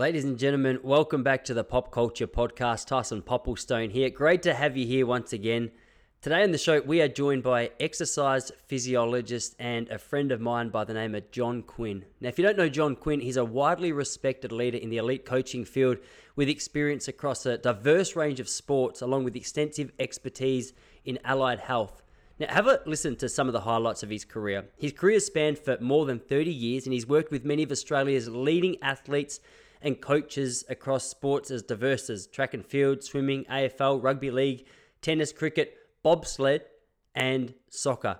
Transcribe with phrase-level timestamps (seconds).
[0.00, 2.86] Ladies and gentlemen, welcome back to the Pop Culture Podcast.
[2.86, 4.08] Tyson Popplestone here.
[4.08, 5.72] Great to have you here once again.
[6.22, 10.70] Today on the show, we are joined by exercise physiologist and a friend of mine
[10.70, 12.06] by the name of John Quinn.
[12.18, 15.26] Now, if you don't know John Quinn, he's a widely respected leader in the elite
[15.26, 15.98] coaching field
[16.34, 20.72] with experience across a diverse range of sports, along with extensive expertise
[21.04, 22.02] in allied health.
[22.38, 24.64] Now, have a listen to some of the highlights of his career.
[24.78, 28.30] His career spanned for more than 30 years, and he's worked with many of Australia's
[28.30, 29.40] leading athletes
[29.82, 34.66] and coaches across sports as diverse as track and field, swimming, AFL, rugby league,
[35.02, 36.62] tennis, cricket, bobsled,
[37.14, 38.18] and soccer.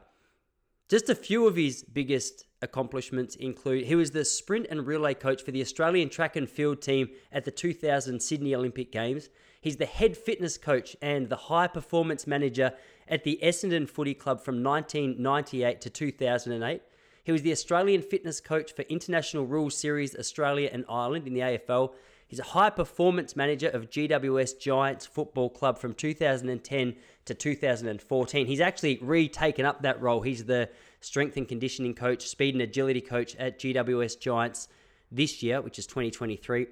[0.89, 5.43] Just a few of his biggest accomplishments include he was the sprint and relay coach
[5.43, 9.29] for the Australian track and field team at the 2000 Sydney Olympic Games.
[9.61, 12.73] He's the head fitness coach and the high performance manager
[13.07, 16.83] at the Essendon Footy Club from 1998 to 2008.
[17.25, 21.41] He was the Australian fitness coach for International Rules Series Australia and Ireland in the
[21.41, 21.93] AFL.
[22.27, 28.47] He's a high performance manager of GWS Giants Football Club from 2010 to 2014.
[28.47, 30.23] He's actually retaken up that role.
[30.23, 30.69] He's the
[31.01, 34.69] strength and conditioning coach, speed and agility coach at GWS Giants
[35.11, 36.67] this year, which is 2023.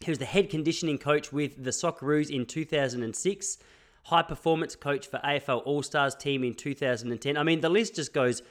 [0.00, 3.58] He was the head conditioning coach with the Socceroos in 2006,
[4.04, 7.36] high performance coach for AFL All Stars team in 2010.
[7.36, 8.42] I mean, the list just goes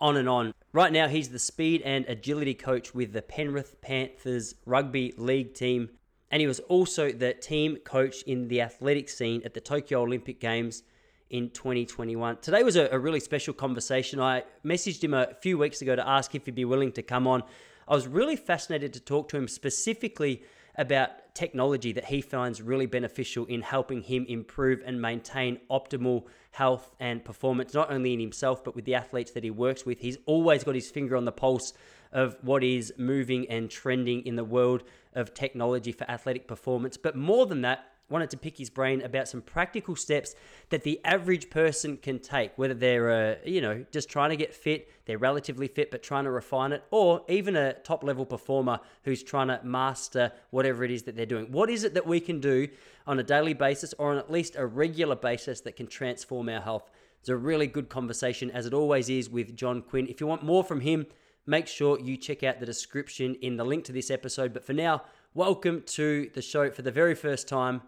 [0.00, 0.54] on and on.
[0.72, 5.90] Right now, he's the speed and agility coach with the Penrith Panthers rugby league team,
[6.30, 10.40] and he was also the team coach in the athletic scene at the Tokyo Olympic
[10.40, 10.84] Games
[11.30, 12.38] in 2021.
[12.38, 14.20] Today was a, a, really special conversation.
[14.20, 17.26] I messaged him a few weeks ago to ask if he'd be willing to come
[17.26, 17.42] on.
[17.86, 20.42] I was really fascinated to talk to him specifically
[20.76, 26.94] about technology that he finds really beneficial in helping him improve and maintain optimal health
[26.98, 30.00] and performance, not only in himself, but with the athletes that he works with.
[30.00, 31.72] He's always got his finger on the pulse
[32.12, 34.82] of what is moving and trending in the world
[35.14, 36.96] of technology for athletic performance.
[36.96, 40.34] But more than that, wanted to pick his brain about some practical steps
[40.68, 44.54] that the average person can take, whether they're, uh, you know, just trying to get
[44.54, 48.80] fit, they're relatively fit but trying to refine it, or even a top level performer
[49.04, 51.50] who's trying to master whatever it is that they're doing.
[51.50, 52.68] What is it that we can do
[53.06, 56.60] on a daily basis or on at least a regular basis that can transform our
[56.60, 56.90] health?
[57.20, 60.06] It's a really good conversation, as it always is with John Quinn.
[60.08, 61.06] If you want more from him,
[61.46, 64.54] make sure you check out the description in the link to this episode.
[64.54, 65.02] But for now,
[65.34, 67.82] welcome to the show for the very first time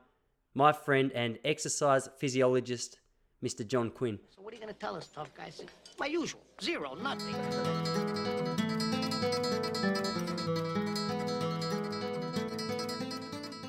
[0.54, 2.98] my friend and exercise physiologist,
[3.42, 3.66] Mr.
[3.66, 4.18] John Quinn.
[4.34, 5.50] So what are you going to tell us, tough guy?
[5.98, 7.34] My usual, zero, nothing.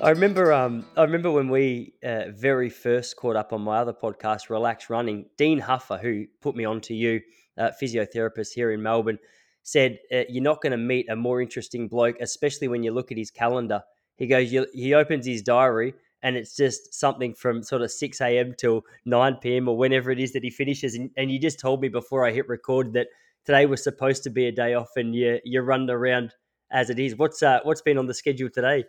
[0.02, 3.94] I remember, um, I remember when we uh, very first caught up on my other
[3.94, 5.24] podcast, Relax Running.
[5.38, 7.22] Dean Huffer, who put me on to you,
[7.56, 9.18] uh, physiotherapist here in Melbourne,
[9.62, 13.10] said uh, you're not going to meet a more interesting bloke, especially when you look
[13.10, 13.82] at his calendar.
[14.16, 18.54] He goes, he opens his diary and it's just something from sort of 6 a.m.
[18.56, 19.68] till 9 p.m.
[19.68, 20.94] or whenever it is that he finishes.
[20.94, 23.08] And, and you just told me before I hit record that
[23.44, 26.32] today was supposed to be a day off and you, you're running around
[26.72, 27.14] as it is.
[27.14, 28.86] What's, uh, what's been on the schedule today?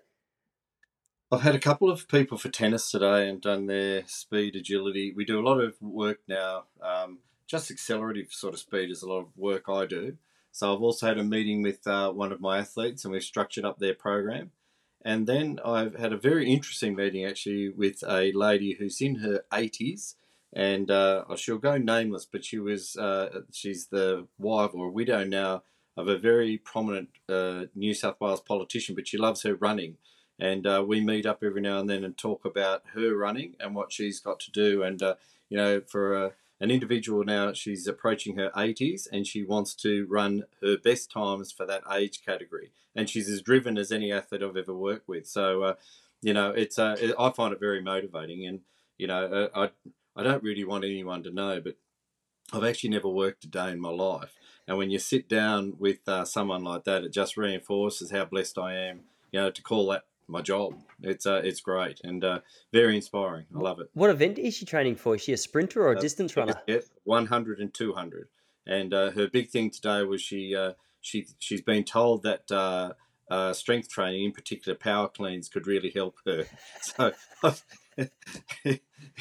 [1.30, 5.12] I've had a couple of people for tennis today and done their speed agility.
[5.14, 6.64] We do a lot of work now.
[6.82, 10.16] Um, just accelerative sort of speed is a lot of work I do.
[10.54, 13.66] So I've also had a meeting with uh, one of my athletes and we've structured
[13.66, 14.52] up their program.
[15.06, 19.44] And then I've had a very interesting meeting actually with a lady who's in her
[19.54, 20.16] 80s,
[20.52, 25.62] and uh, she'll go nameless, but she was uh, she's the wife or widow now
[25.96, 29.98] of a very prominent uh, New South Wales politician, but she loves her running.
[30.40, 33.76] And uh, we meet up every now and then and talk about her running and
[33.76, 34.84] what she's got to do.
[34.84, 35.16] And, uh,
[35.50, 40.08] you know, for a an individual now, she's approaching her 80s and she wants to
[40.10, 42.72] run her best times for that age category.
[42.96, 45.28] And she's as driven as any athlete I've ever worked with.
[45.28, 45.74] So, uh,
[46.22, 48.46] you know, it's uh, it, I find it very motivating.
[48.46, 48.62] And,
[48.98, 49.70] you know, uh,
[50.16, 51.76] I, I don't really want anyone to know, but
[52.54, 54.34] I've actually never worked a day in my life.
[54.68, 58.58] And when you sit down with uh, someone like that, it just reinforces how blessed
[58.58, 59.02] I am,
[59.32, 60.76] you know, to call that my job.
[61.02, 62.40] It's uh, it's great and uh,
[62.74, 63.46] very inspiring.
[63.56, 63.90] I love it.
[63.94, 65.16] What event is she training for?
[65.16, 66.60] Is she a sprinter or a uh, distance runner?
[66.68, 68.28] Yeah, 100 and 200.
[68.68, 72.94] And uh, her big thing today was she uh, she she's been told that uh,
[73.30, 76.46] uh, strength training, in particular power cleans, could really help her.
[76.82, 77.14] So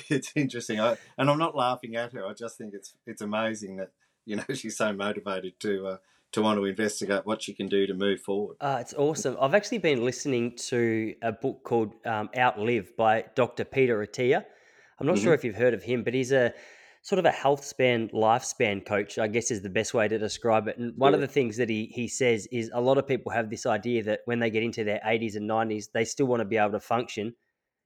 [0.09, 2.27] it's interesting, I, and I'm not laughing at her.
[2.27, 3.91] I just think it's it's amazing that
[4.25, 5.97] you know she's so motivated to uh,
[6.35, 8.57] to want to investigate what you can do to move forward.
[8.61, 9.37] Uh, it's awesome.
[9.41, 13.65] I've actually been listening to a book called um, Outlive by Dr.
[13.65, 14.45] Peter Attia.
[14.99, 15.25] I'm not mm-hmm.
[15.25, 16.53] sure if you've heard of him, but he's a
[17.03, 20.69] sort of a health span, lifespan coach, I guess is the best way to describe
[20.69, 20.79] it.
[20.79, 21.17] And one yeah.
[21.17, 24.03] of the things that he he says is a lot of people have this idea
[24.05, 26.73] that when they get into their 80s and 90s, they still want to be able
[26.73, 27.35] to function.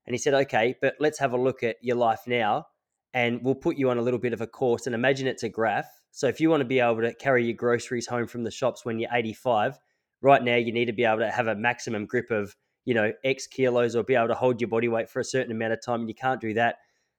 [0.06, 2.66] And he said, okay, but let's have a look at your life now,
[3.12, 4.86] and we'll put you on a little bit of a course.
[4.86, 5.88] And imagine it's a graph.
[6.10, 8.84] So if you want to be able to carry your groceries home from the shops
[8.84, 9.78] when you're 85,
[10.20, 13.12] right now you need to be able to have a maximum grip of you know
[13.24, 15.82] X kilos or be able to hold your body weight for a certain amount of
[15.84, 16.76] time, and you can't do that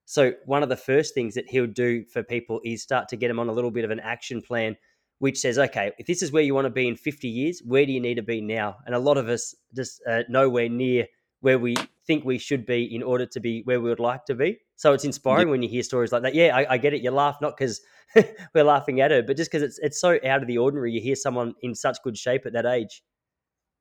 [0.10, 3.28] so one of the first things that he'll do for people is start to get
[3.28, 4.76] them on a little bit of an action plan,
[5.20, 7.86] which says, okay, if this is where you want to be in 50 years, where
[7.86, 8.78] do you need to be now?
[8.88, 11.06] And a lot of us just uh, nowhere near
[11.42, 11.76] where we
[12.06, 14.60] think we should be in order to be where we would like to be.
[14.76, 15.52] So it's inspiring yeah.
[15.52, 16.36] when you hear stories like that.
[16.36, 17.02] Yeah, I, I get it.
[17.02, 17.82] You laugh not because
[18.54, 20.92] we're laughing at her, but just because it's it's so out of the ordinary.
[20.92, 23.04] You hear someone in such good shape at that age.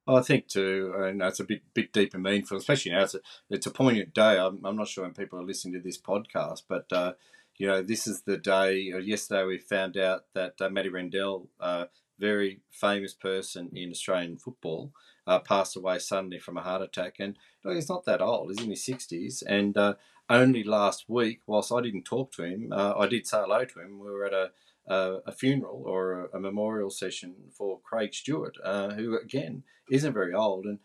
[0.06, 3.02] I think too, and it's a bit bit deep and meaningful, especially now.
[3.02, 3.20] It's a
[3.50, 4.38] it's a poignant day.
[4.38, 7.12] I'm, I'm not sure when people are listening to this podcast, but uh,
[7.56, 8.90] you know, this is the day.
[8.93, 11.84] Or yesterday, we found out that uh, Matty Rendell, a uh,
[12.19, 14.93] very famous person in Australian football,
[15.29, 17.17] uh, passed away suddenly from a heart attack.
[17.21, 19.43] And know, he's not that old; he's in his sixties.
[19.47, 19.95] And uh,
[20.29, 23.81] only last week, whilst I didn't talk to him, uh, I did say hello to
[23.81, 24.01] him.
[24.01, 24.51] We were at a
[24.89, 30.15] uh, a funeral or a, a, memorial session for Craig Stewart, uh, who again isn't
[30.15, 30.79] very old, and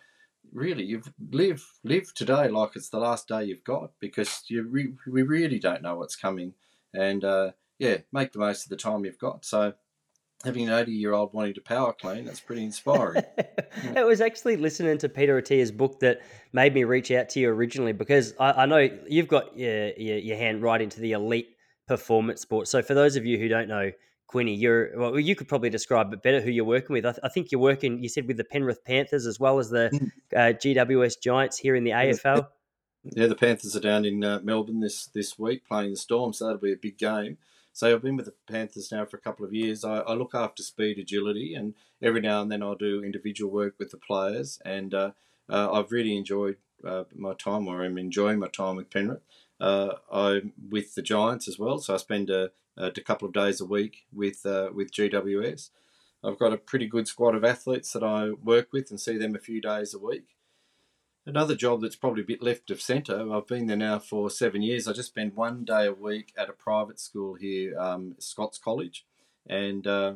[0.51, 4.94] really you've live live today like it's the last day you've got because you re-
[5.07, 6.54] we really don't know what's coming,
[6.94, 9.45] and uh, yeah, make the most of the time you've got.
[9.45, 9.74] So.
[10.44, 13.24] Having an 80 year old wanting to power clean, that's pretty inspiring.
[13.38, 17.50] it was actually listening to Peter Attia's book that made me reach out to you
[17.50, 21.56] originally because I, I know you've got your, your, your hand right into the elite
[21.88, 22.68] performance sport.
[22.68, 23.92] So for those of you who don't know,
[24.28, 27.06] Quinny, you're well, you could probably describe it better who you're working with.
[27.06, 28.01] I, th- I think you're working.
[28.01, 30.10] You said with the Penrith Panthers as well as the mm.
[30.36, 32.48] uh, GWS Giants here in the AFL.
[33.04, 36.45] Yeah, the Panthers are down in uh, Melbourne this this week playing the Storm, so
[36.45, 37.38] that'll be a big game.
[37.75, 39.83] So I've been with the Panthers now for a couple of years.
[39.83, 41.73] I, I look after speed, agility, and
[42.03, 44.61] every now and then I'll do individual work with the players.
[44.63, 45.11] And uh,
[45.49, 49.23] uh I've really enjoyed uh, my time, or I'm enjoying my time with Penrith.
[49.59, 53.59] Uh, I'm with the Giants as well, so I spend a, a couple of days
[53.59, 55.71] a week with uh, with GWS.
[56.23, 59.35] I've got a pretty good squad of athletes that I work with and see them
[59.35, 60.35] a few days a week.
[61.25, 63.33] Another job that's probably a bit left of centre.
[63.33, 64.87] I've been there now for seven years.
[64.87, 69.05] I just spend one day a week at a private school here, um, Scots College,
[69.47, 70.15] and uh,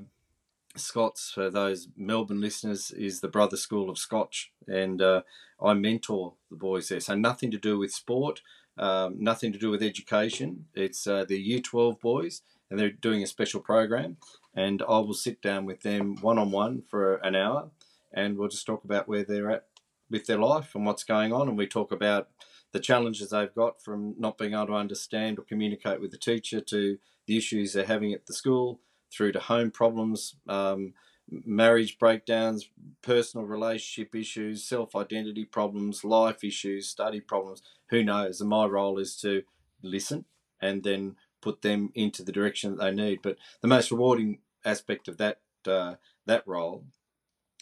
[0.76, 5.22] Scots for those Melbourne listeners is the brother school of Scotch, and uh,
[5.62, 7.00] I mentor the boys there.
[7.00, 8.42] So nothing to do with sport,
[8.78, 10.66] um, nothing to do with education.
[10.76, 14.18] It's uh, the Year 12 boys, and they're doing a special program.
[14.54, 17.70] And I will sit down with them one on one for an hour,
[18.14, 19.68] and we'll just talk about where they're at
[20.10, 21.48] with their life and what's going on.
[21.48, 22.30] And we talk about
[22.72, 26.62] the challenges they've got from not being able to understand or communicate with the teacher
[26.62, 28.80] to the issues they're having at the school,
[29.12, 30.36] through to home problems.
[30.48, 30.94] Um,
[31.30, 32.70] marriage breakdowns,
[33.02, 37.62] personal relationship issues, self identity problems, life issues, study problems.
[37.90, 38.42] Who knows?
[38.42, 39.44] And my role is to
[39.82, 40.26] listen
[40.62, 43.20] and then put them into the direction that they need.
[43.22, 45.96] But the most rewarding aspect of that uh,
[46.26, 46.86] that role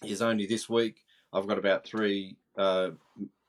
[0.04, 1.05] is only this week.
[1.34, 2.92] I've got about three uh,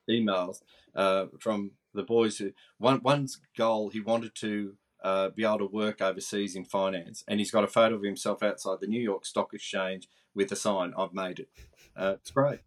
[0.08, 0.62] emails
[0.94, 5.66] uh, from the boys who one one's goal he wanted to uh, be able to
[5.66, 7.22] work overseas in finance.
[7.28, 10.56] And he's got a photo of himself outside the New York Stock Exchange with a
[10.56, 11.48] sign, I've made it.
[11.96, 12.60] Uh, it's great.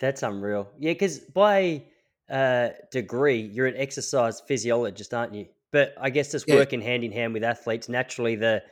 [0.00, 0.68] That's unreal.
[0.78, 1.84] Yeah, because by
[2.30, 5.46] uh, degree, you're an exercise physiologist, aren't you?
[5.70, 6.56] But I guess just yeah.
[6.56, 8.62] working hand in hand with athletes, naturally, the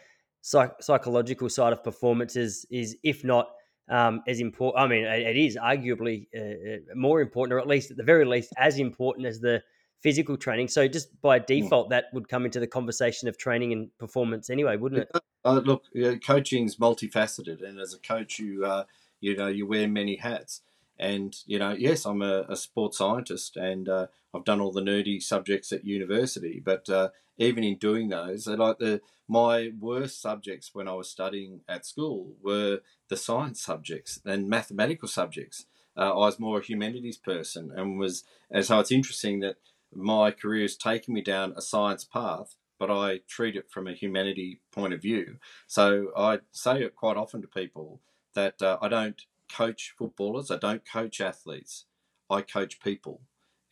[0.41, 3.51] psych- psychological side of performance is, is if not
[3.91, 7.67] um, as important, I mean, it, it is arguably uh, uh, more important, or at
[7.67, 9.63] least at the very least, as important as the
[10.01, 10.69] physical training.
[10.69, 14.77] So just by default, that would come into the conversation of training and performance anyway,
[14.77, 15.11] wouldn't it?
[15.45, 18.85] Uh, look, you know, coaching's multifaceted, and as a coach, you uh,
[19.21, 20.63] you know you wear many hats.
[21.01, 24.83] And you know, yes, I'm a, a sports scientist, and uh, I've done all the
[24.83, 26.61] nerdy subjects at university.
[26.63, 31.63] But uh, even in doing those, like the my worst subjects when I was studying
[31.67, 35.65] at school were the science subjects and mathematical subjects.
[35.97, 39.57] Uh, I was more a humanities person, and was and so it's interesting that
[39.95, 43.95] my career has taken me down a science path, but I treat it from a
[43.95, 45.39] humanity point of view.
[45.67, 48.03] So I say it quite often to people
[48.35, 51.87] that uh, I don't coach footballers, I don't coach athletes,
[52.29, 53.23] I coach people.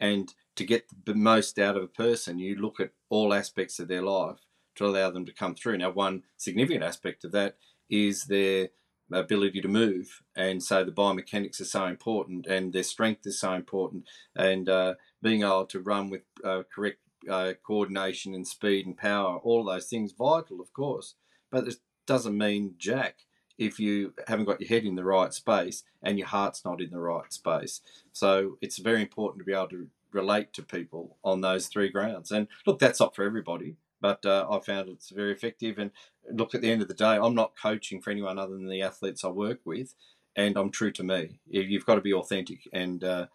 [0.00, 3.88] And to get the most out of a person, you look at all aspects of
[3.88, 4.38] their life
[4.76, 5.78] to allow them to come through.
[5.78, 7.56] Now, one significant aspect of that
[7.90, 8.68] is their
[9.12, 13.54] ability to move, and so the biomechanics are so important, and their strength is so
[13.54, 14.04] important,
[14.36, 19.38] and uh, being able to run with uh, correct uh, coordination and speed and power,
[19.38, 21.14] all those things vital, of course.
[21.50, 23.20] But it doesn't mean jack
[23.58, 26.90] if you haven't got your head in the right space and your heart's not in
[26.90, 27.80] the right space.
[28.12, 32.30] So it's very important to be able to relate to people on those three grounds.
[32.30, 35.78] And look, that's not for everybody, but uh, I found it's very effective.
[35.78, 35.90] And
[36.30, 38.82] look, at the end of the day, I'm not coaching for anyone other than the
[38.82, 39.94] athletes I work with,
[40.36, 41.40] and I'm true to me.
[41.46, 43.26] You've got to be authentic, and uh,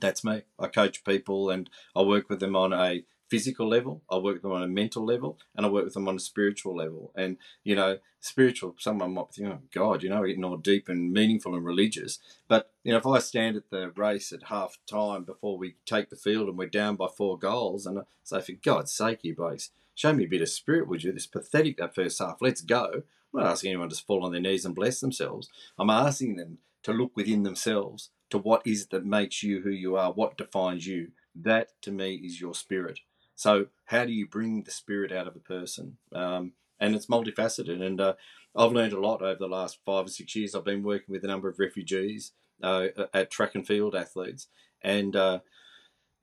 [0.00, 0.42] that's me.
[0.58, 4.42] I coach people, and I work with them on a physical level, I work with
[4.42, 7.12] them on a mental level, and I work with them on a spiritual level.
[7.16, 11.12] And, you know, spiritual, someone might think, oh, God, you know, getting all deep and
[11.12, 12.18] meaningful and religious.
[12.48, 16.10] But, you know, if I stand at the race at half time before we take
[16.10, 19.34] the field and we're down by four goals, and I say, for God's sake, you
[19.34, 21.12] blokes, show me a bit of spirit, would you?
[21.12, 22.38] This pathetic that first half.
[22.40, 23.02] Let's go.
[23.34, 25.48] I'm not asking anyone to fall on their knees and bless themselves.
[25.78, 29.70] I'm asking them to look within themselves to what is it that makes you who
[29.70, 31.08] you are, what defines you.
[31.34, 33.00] That to me is your spirit.
[33.36, 35.98] So how do you bring the spirit out of a person?
[36.12, 37.80] Um, and it's multifaceted.
[37.80, 38.14] And uh,
[38.56, 40.54] I've learned a lot over the last five or six years.
[40.54, 44.48] I've been working with a number of refugees uh, at track and field athletes,
[44.82, 45.40] and uh,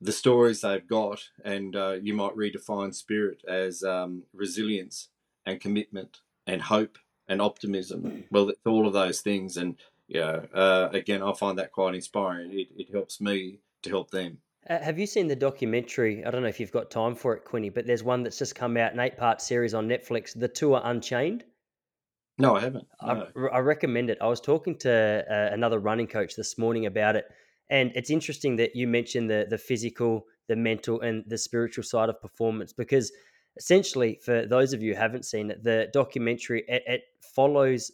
[0.01, 1.29] the stories they've got.
[1.43, 5.09] And uh, you might redefine spirit as um, resilience
[5.45, 8.25] and commitment and hope and optimism.
[8.31, 9.55] Well, it's all of those things.
[9.55, 9.77] And
[10.07, 12.51] yeah, uh, again, I find that quite inspiring.
[12.51, 14.39] It, it helps me to help them.
[14.69, 16.23] Uh, have you seen the documentary?
[16.25, 18.55] I don't know if you've got time for it, Quinny, but there's one that's just
[18.55, 21.43] come out, an eight part series on Netflix, The Tour Unchained.
[22.37, 22.87] No, I haven't.
[23.01, 23.27] No.
[23.35, 24.17] I, I, recommend it.
[24.21, 27.25] I was talking to uh, another running coach this morning about it,
[27.69, 32.09] and it's interesting that you mentioned the the physical, the mental, and the spiritual side
[32.09, 33.11] of performance because
[33.57, 37.01] essentially, for those of you who haven't seen it, the documentary it, it
[37.35, 37.91] follows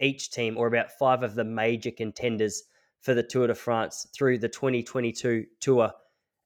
[0.00, 2.64] each team or about five of the major contenders
[3.00, 5.92] for the Tour de France through the 2022 tour.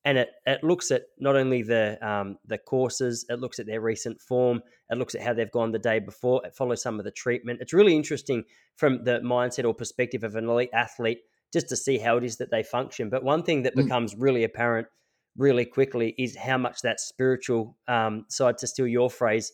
[0.05, 3.81] And it, it looks at not only the um, the courses, it looks at their
[3.81, 7.05] recent form, it looks at how they've gone the day before, it follows some of
[7.05, 7.61] the treatment.
[7.63, 8.45] It's really interesting
[8.77, 11.21] from the mindset or perspective of an elite athlete
[11.55, 13.09] just to see how it is that they function.
[13.09, 13.85] But one thing that mm.
[13.85, 14.89] becomes really apparent
[15.37, 19.53] really quickly is how much that spiritual um, side, to steal your phrase,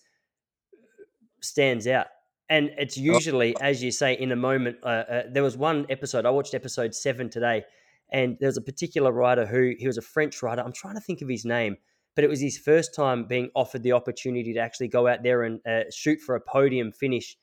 [1.40, 2.07] stands out
[2.50, 3.02] and it's oh.
[3.02, 4.76] usually, as you say, in a moment.
[4.83, 7.62] Uh, uh, there was one episode I watched episode seven today,
[8.12, 10.61] and there was a particular writer who he was a French writer.
[10.61, 11.76] I'm trying to think of his name,
[12.16, 15.45] but it was his first time being offered the opportunity to actually go out there
[15.45, 17.37] and uh, shoot for a podium finish.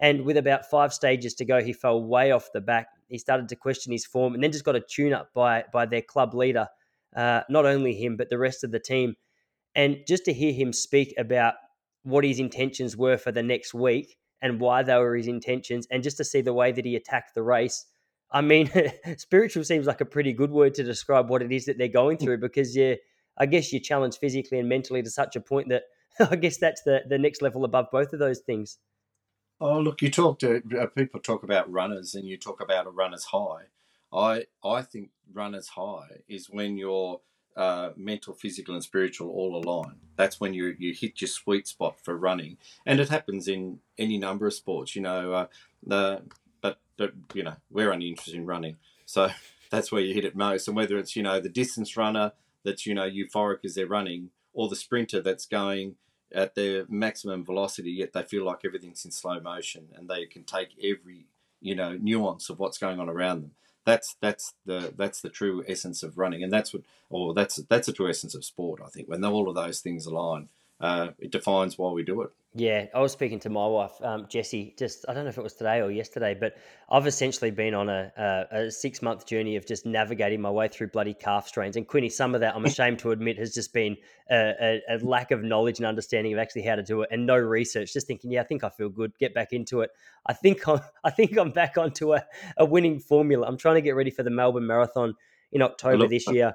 [0.00, 2.88] And with about five stages to go, he fell way off the back.
[3.08, 5.84] He started to question his form, and then just got a tune up by by
[5.84, 6.66] their club leader,
[7.14, 9.16] uh, not only him but the rest of the team.
[9.74, 11.54] And just to hear him speak about
[12.02, 16.02] what his intentions were for the next week and why they were his intentions, and
[16.02, 17.86] just to see the way that he attacked the race.
[18.30, 18.70] I mean,
[19.18, 22.18] spiritual seems like a pretty good word to describe what it is that they're going
[22.18, 22.96] through because you,
[23.38, 25.84] I guess, you're challenged physically and mentally to such a point that
[26.30, 28.78] I guess that's the the next level above both of those things.
[29.60, 32.90] Oh, look, you talk to uh, people talk about runners, and you talk about a
[32.90, 33.64] runner's high.
[34.12, 37.20] I I think runner's high is when you're
[37.56, 39.96] uh, mental, physical, and spiritual all align.
[40.16, 44.18] That's when you you hit your sweet spot for running, and it happens in any
[44.18, 44.94] number of sports.
[44.94, 45.46] You know, uh,
[45.84, 46.22] the
[46.60, 49.30] but but you know we're only interested in running, so
[49.70, 50.68] that's where you hit it most.
[50.68, 52.32] And whether it's you know the distance runner
[52.62, 55.96] that's you know euphoric as they're running, or the sprinter that's going
[56.32, 60.44] at their maximum velocity, yet they feel like everything's in slow motion and they can
[60.44, 61.26] take every
[61.60, 63.52] you know nuance of what's going on around them
[63.86, 67.86] that's that's the that's the true essence of running, and that's what, or that's that's
[67.86, 68.80] the true essence of sport.
[68.84, 70.48] I think when all of those things align,
[70.80, 72.30] uh, it defines why we do it.
[72.58, 74.74] Yeah, I was speaking to my wife, um, Jessie.
[74.78, 76.56] Just I don't know if it was today or yesterday, but
[76.88, 80.68] I've essentially been on a, a, a six month journey of just navigating my way
[80.68, 81.76] through bloody calf strains.
[81.76, 83.98] And Quinny, some of that I'm ashamed to admit has just been
[84.30, 87.36] a, a, lack of knowledge and understanding of actually how to do it, and no
[87.36, 87.92] research.
[87.92, 89.12] Just thinking, yeah, I think I feel good.
[89.18, 89.90] Get back into it.
[90.24, 92.24] I think I'm I think I'm back onto a,
[92.56, 93.46] a winning formula.
[93.46, 95.14] I'm trying to get ready for the Melbourne Marathon
[95.52, 96.54] in October Look, this year.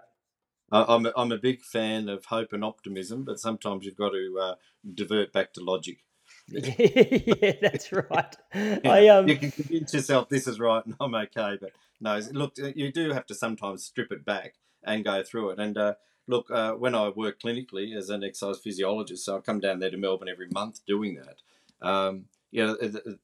[0.71, 4.39] I'm a, I'm a big fan of hope and optimism, but sometimes you've got to
[4.41, 4.55] uh,
[4.93, 5.97] divert back to logic.
[6.47, 8.35] yeah, that's right.
[8.53, 12.19] yeah, I um, you can convince yourself this is right and I'm okay, but no,
[12.31, 15.59] look, you do have to sometimes strip it back and go through it.
[15.59, 15.93] And uh,
[16.27, 19.91] look, uh, when I work clinically as an exercise physiologist, so I come down there
[19.91, 21.87] to Melbourne every month doing that.
[21.87, 22.77] Um, you know,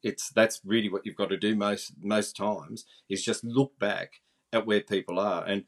[0.04, 4.22] it's that's really what you've got to do most most times is just look back
[4.54, 5.66] at where people are and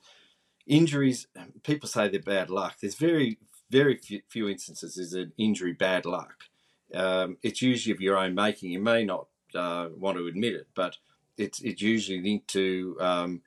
[0.69, 1.27] injuries,
[1.63, 2.77] people say they're bad luck.
[2.79, 3.99] There's very, very
[4.29, 6.45] few, instances is an injury bad luck.
[6.93, 8.71] Um, it's usually of your own making.
[8.71, 10.97] You may not uh, want to admit it, but
[11.37, 13.41] it's it's usually linked to um,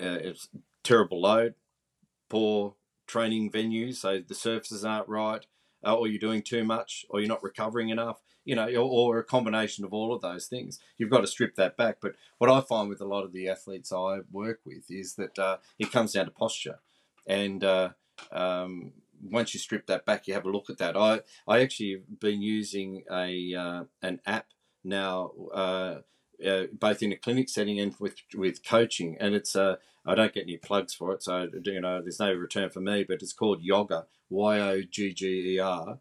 [0.00, 0.18] uh,
[0.82, 1.54] terrible load,
[2.28, 2.74] poor
[3.06, 5.44] training venues, so the surfaces aren't right,
[5.84, 9.18] uh, or you're doing too much, or you're not recovering enough, you know, or, or,
[9.18, 10.78] a combination of all of those things.
[10.96, 11.98] You've got to strip that back.
[12.00, 15.38] But what I find with a lot of the athletes I work with is that
[15.38, 16.78] uh, it comes down to posture,
[17.26, 17.90] and uh,
[18.32, 18.92] um,
[19.22, 20.96] once you strip that back, you have a look at that.
[20.96, 24.46] I I actually have been using a uh, an app
[24.84, 25.32] now.
[25.52, 25.98] Uh,
[26.46, 30.32] uh, both in a clinic setting and with with coaching, and it's uh, I don't
[30.32, 33.04] get any plugs for it, so you know there's no return for me.
[33.04, 35.98] But it's called Yogger, Y O G G E R,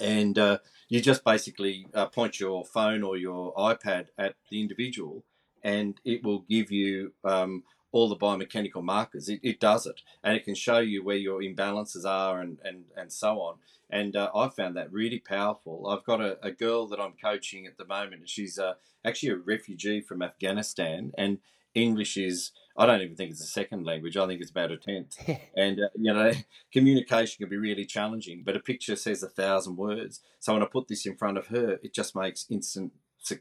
[0.00, 5.24] and uh, you just basically uh, point your phone or your iPad at the individual,
[5.62, 9.28] and it will give you um, all the biomechanical markers.
[9.28, 12.84] It, it, does it, and it can show you where your imbalances are and and
[12.96, 13.56] and so on.
[13.92, 15.88] And uh, I found that really powerful.
[15.88, 18.28] I've got a, a, girl that I'm coaching at the moment.
[18.28, 21.38] She's uh, actually a refugee from Afghanistan, and
[21.74, 24.16] English is I don't even think it's a second language.
[24.16, 25.18] I think it's about a tenth.
[25.56, 26.32] and uh, you know,
[26.72, 28.42] communication can be really challenging.
[28.42, 30.20] But a picture says a thousand words.
[30.38, 32.92] So when I put this in front of her, it just makes instant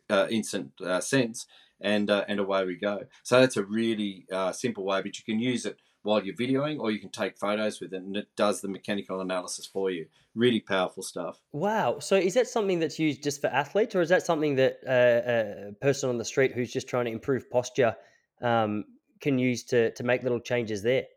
[0.09, 1.45] uh, instant uh, sense,
[1.79, 3.03] and uh, and away we go.
[3.23, 6.77] So that's a really uh, simple way, but you can use it while you're videoing,
[6.77, 10.05] or you can take photos with it, and it does the mechanical analysis for you.
[10.35, 11.39] Really powerful stuff.
[11.53, 11.99] Wow!
[11.99, 15.69] So is that something that's used just for athletes, or is that something that uh,
[15.69, 17.95] a person on the street who's just trying to improve posture
[18.41, 18.83] um,
[19.19, 21.07] can use to to make little changes there?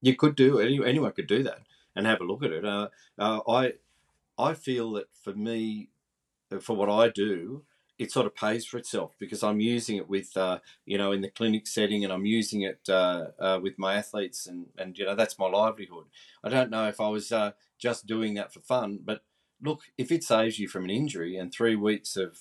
[0.00, 1.60] You could do any, anyone could do that
[1.96, 2.64] and have a look at it.
[2.64, 3.74] Uh, uh, I
[4.38, 5.88] I feel that for me,
[6.60, 7.64] for what I do,
[7.98, 11.20] it sort of pays for itself because I'm using it with, uh, you know, in
[11.20, 15.04] the clinic setting and I'm using it uh, uh, with my athletes and, and, you
[15.04, 16.06] know, that's my livelihood.
[16.42, 19.22] I don't know if I was uh, just doing that for fun, but
[19.62, 22.40] look, if it saves you from an injury and three weeks of,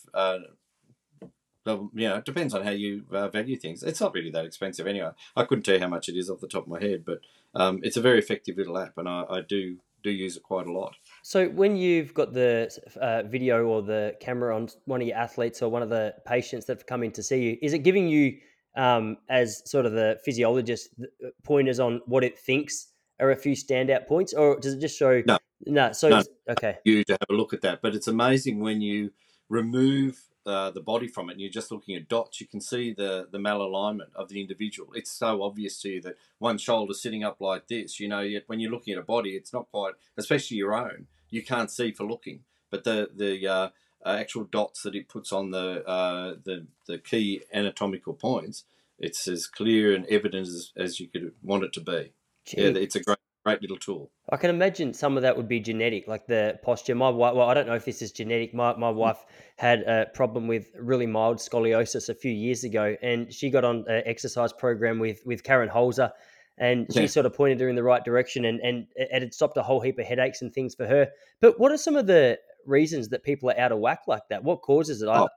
[1.65, 3.83] well, you know, it depends on how you uh, value things.
[3.83, 5.11] It's not really that expensive anyway.
[5.35, 7.21] I couldn't tell you how much it is off the top of my head, but
[7.55, 10.67] um, it's a very effective little app and I, I do do use it quite
[10.67, 10.95] a lot.
[11.21, 15.61] So when you've got the uh, video or the camera on one of your athletes
[15.61, 18.09] or one of the patients that have come in to see you, is it giving
[18.09, 18.37] you
[18.75, 22.89] um, as sort of the physiologist uh, pointers on what it thinks
[23.19, 25.21] are a few standout points, or does it just show?
[25.25, 25.91] No, no.
[25.93, 26.23] So no.
[26.49, 27.81] okay, you to have a look at that.
[27.81, 29.11] But it's amazing when you
[29.49, 32.93] remove uh, the body from it and you're just looking at dots, you can see
[32.93, 34.89] the, the malalignment of the individual.
[34.93, 38.43] It's so obvious to you that one shoulder sitting up like this, you know, yet
[38.47, 41.91] when you're looking at a body, it's not quite, especially your own, you can't see
[41.91, 42.41] for looking.
[42.69, 43.69] But the, the uh,
[44.05, 48.65] uh, actual dots that it puts on the, uh, the, the key anatomical points,
[48.99, 52.13] it's as clear and evident as, as you could want it to be.
[52.45, 52.61] Gee.
[52.61, 54.11] Yeah, it's a great great little tool.
[54.31, 56.95] I can imagine some of that would be genetic, like the posture.
[56.95, 58.53] My wife, well, I don't know if this is genetic.
[58.53, 59.23] My, my wife
[59.57, 63.85] had a problem with really mild scoliosis a few years ago, and she got on
[63.87, 66.11] an exercise program with with Karen Holzer,
[66.57, 67.07] and she yeah.
[67.07, 69.81] sort of pointed her in the right direction, and and it had stopped a whole
[69.81, 71.09] heap of headaches and things for her.
[71.41, 74.43] But what are some of the reasons that people are out of whack like that?
[74.43, 75.09] What causes it?
[75.09, 75.27] Oh,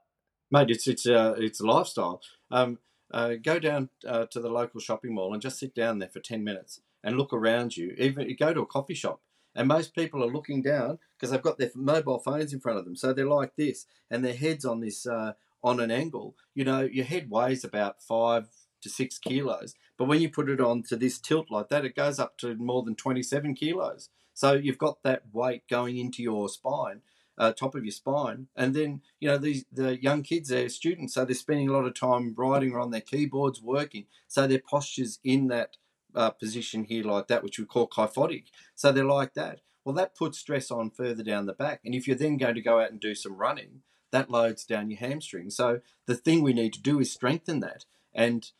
[0.49, 2.21] mate, it's it's uh, it's a lifestyle.
[2.51, 2.79] Um,
[3.11, 6.19] uh, go down uh, to the local shopping mall and just sit down there for
[6.19, 7.95] ten minutes and look around you.
[7.97, 9.21] Even you go to a coffee shop,
[9.55, 12.85] and most people are looking down because they've got their mobile phones in front of
[12.85, 15.33] them, so they're like this, and their heads on this uh,
[15.63, 16.35] on an angle.
[16.53, 18.47] You know, your head weighs about five
[18.81, 21.95] to six kilos, but when you put it on to this tilt like that, it
[21.95, 24.09] goes up to more than twenty-seven kilos.
[24.33, 27.01] So you've got that weight going into your spine.
[27.39, 28.47] Uh, top of your spine.
[28.55, 31.85] And then, you know, these the young kids, they're students, so they're spending a lot
[31.85, 34.05] of time writing or on their keyboards working.
[34.27, 35.77] So their posture's in that
[36.17, 38.45] uh, position here like that, which we call kyphotic.
[38.75, 39.61] So they're like that.
[39.85, 41.81] Well, that puts stress on further down the back.
[41.85, 44.89] And if you're then going to go out and do some running, that loads down
[44.89, 45.49] your hamstring.
[45.49, 47.85] So the thing we need to do is strengthen that.
[48.13, 48.51] And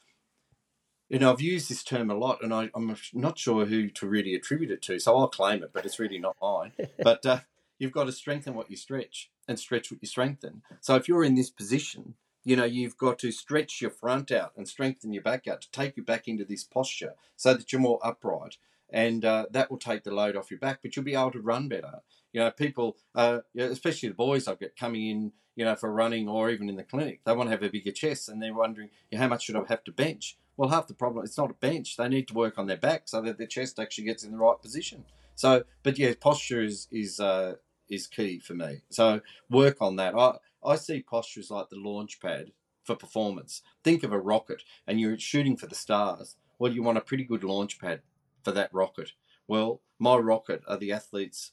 [1.09, 4.07] you know, I've used this term a lot, and I, am not sure who to
[4.07, 6.73] really attribute it to, so I'll claim it, but it's really not mine.
[7.01, 7.39] but uh,
[7.79, 10.63] you've got to strengthen what you stretch and stretch what you strengthen.
[10.81, 12.15] So if you're in this position,
[12.47, 15.69] you know, you've got to stretch your front out and strengthen your back out to
[15.69, 18.55] take you back into this posture so that you're more upright.
[18.89, 21.41] And uh, that will take the load off your back, but you'll be able to
[21.41, 21.99] run better.
[22.31, 26.29] You know, people, uh, especially the boys I've got coming in, you know, for running
[26.29, 28.91] or even in the clinic, they want to have a bigger chest and they're wondering,
[29.11, 30.37] you know, how much should I have to bench?
[30.55, 31.97] Well, half the problem, it's not a bench.
[31.97, 34.37] They need to work on their back so that their chest actually gets in the
[34.37, 35.03] right position.
[35.35, 37.55] So, but yeah, posture is, is, uh,
[37.89, 38.83] is key for me.
[38.89, 40.15] So work on that.
[40.15, 42.51] I, I see postures like the launch pad
[42.83, 43.61] for performance.
[43.83, 46.35] Think of a rocket and you're shooting for the stars.
[46.59, 48.01] Well, you want a pretty good launch pad
[48.43, 49.11] for that rocket.
[49.47, 51.51] Well, my rocket are the athletes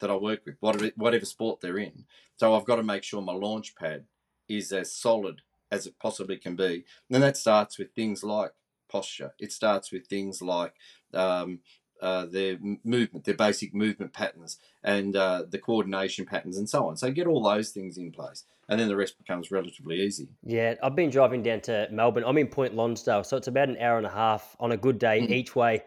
[0.00, 2.04] that I work with, whatever, whatever sport they're in.
[2.36, 4.04] So I've got to make sure my launch pad
[4.48, 6.84] is as solid as it possibly can be.
[7.10, 8.52] And that starts with things like
[8.88, 9.34] posture.
[9.38, 10.74] It starts with things like
[11.12, 11.60] um,
[12.00, 16.96] uh, their movement, their basic movement patterns, and uh, the coordination patterns, and so on.
[16.96, 20.28] So get all those things in place, and then the rest becomes relatively easy.
[20.44, 22.24] Yeah, I've been driving down to Melbourne.
[22.26, 24.98] I'm in Point Lonsdale, so it's about an hour and a half on a good
[24.98, 25.30] day mm.
[25.30, 25.82] each way.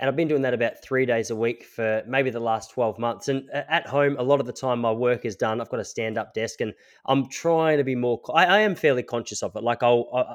[0.00, 2.98] And I've been doing that about three days a week for maybe the last 12
[2.98, 3.28] months.
[3.28, 5.60] And at home, a lot of the time, my work is done.
[5.60, 6.72] I've got a stand up desk and
[7.04, 9.62] I'm trying to be more, I, I am fairly conscious of it.
[9.62, 10.34] Like, I'll, I,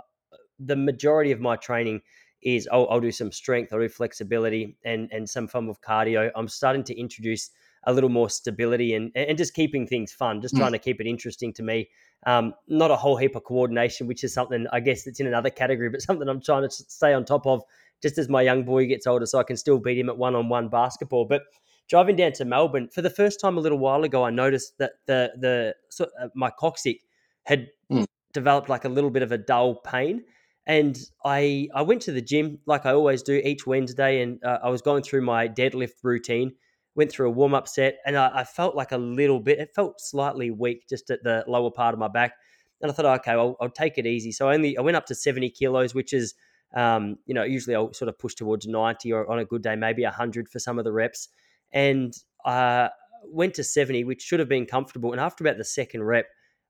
[0.59, 2.01] the majority of my training
[2.41, 6.31] is I'll, I'll, do some strength, I'll do flexibility and, and some form of cardio.
[6.35, 7.49] I'm starting to introduce
[7.85, 10.59] a little more stability and, and just keeping things fun, just mm.
[10.59, 11.89] trying to keep it interesting to me.
[12.25, 15.49] Um, not a whole heap of coordination, which is something I guess that's in another
[15.49, 17.63] category, but something I'm trying to stay on top of
[18.01, 20.35] just as my young boy gets older, so I can still beat him at one
[20.35, 21.25] on one basketball.
[21.25, 21.43] But
[21.87, 24.93] driving down to Melbourne for the first time a little while ago, I noticed that
[25.05, 27.03] the the so, uh, my coccyx
[27.43, 28.05] had mm.
[28.33, 30.23] developed like a little bit of a dull pain.
[30.67, 34.59] And I I went to the gym like I always do each Wednesday, and uh,
[34.63, 36.53] I was going through my deadlift routine.
[36.95, 39.59] Went through a warm up set, and I, I, felt like a little bit.
[39.59, 42.35] It felt slightly weak just at the lower part of my back.
[42.81, 44.31] And I thought, okay, I'll, I'll take it easy.
[44.31, 46.33] So I only I went up to seventy kilos, which is
[46.75, 49.75] um, you know, usually I'll sort of push towards 90 or on a good day,
[49.75, 51.29] maybe 100 for some of the reps.
[51.71, 52.89] And uh,
[53.23, 55.11] went to 70, which should have been comfortable.
[55.11, 56.27] And after about the second rep,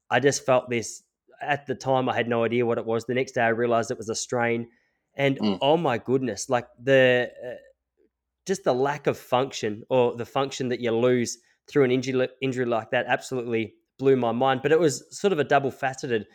[0.09, 1.01] I just felt this.
[1.41, 3.05] At the time, I had no idea what it was.
[3.05, 4.67] The next day, I realized it was a strain.
[5.15, 5.57] And mm.
[5.61, 7.53] oh my goodness, like the uh,
[8.45, 12.65] just the lack of function or the function that you lose through an injury injury
[12.65, 14.61] like that absolutely blew my mind.
[14.61, 16.27] But it was sort of a double faceted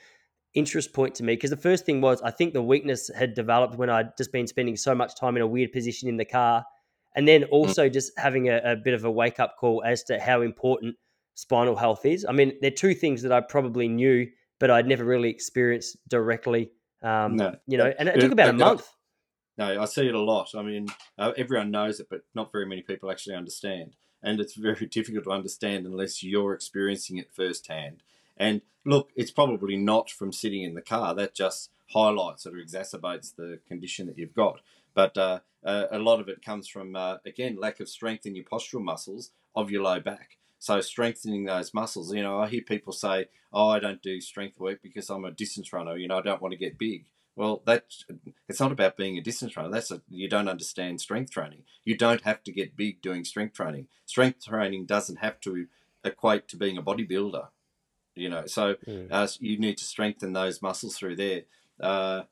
[0.55, 3.77] interest point to me because the first thing was I think the weakness had developed
[3.77, 6.65] when I'd just been spending so much time in a weird position in the car.
[7.15, 7.49] And then mm.
[7.51, 10.97] also just having a, a bit of a wake up call as to how important
[11.35, 12.25] spinal health is.
[12.29, 14.27] I mean, they're two things that I probably knew,
[14.61, 16.71] but I'd never really experienced directly.
[17.03, 18.89] Um, no, you know, and it took about a month.
[19.59, 20.55] No, I see it a lot.
[20.55, 20.87] I mean,
[21.19, 23.97] uh, everyone knows it, but not very many people actually understand.
[24.23, 28.03] And it's very difficult to understand unless you're experiencing it firsthand.
[28.37, 31.15] And look, it's probably not from sitting in the car.
[31.15, 34.61] That just highlights or exacerbates the condition that you've got.
[34.95, 38.35] But uh, uh, a lot of it comes from, uh, again, lack of strength in
[38.35, 40.39] your postural muscles of your low back.
[40.61, 42.15] So strengthening those muscles.
[42.15, 45.33] You know, I hear people say, "Oh, I don't do strength work because I'm a
[45.33, 45.97] distance runner.
[45.97, 47.87] You know, I don't want to get big." Well, that
[48.49, 49.71] it's not about being a distance runner.
[49.71, 51.65] That's a, you don't understand strength training.
[51.85, 53.89] You don't have to get big doing strength training.
[54.05, 55.67] Strength training doesn't have to
[56.05, 57.49] equate to being a bodybuilder
[58.15, 58.47] you know.
[58.47, 59.09] So mm.
[59.11, 61.43] uh, you need to strengthen those muscles through there.
[61.81, 62.23] Uh,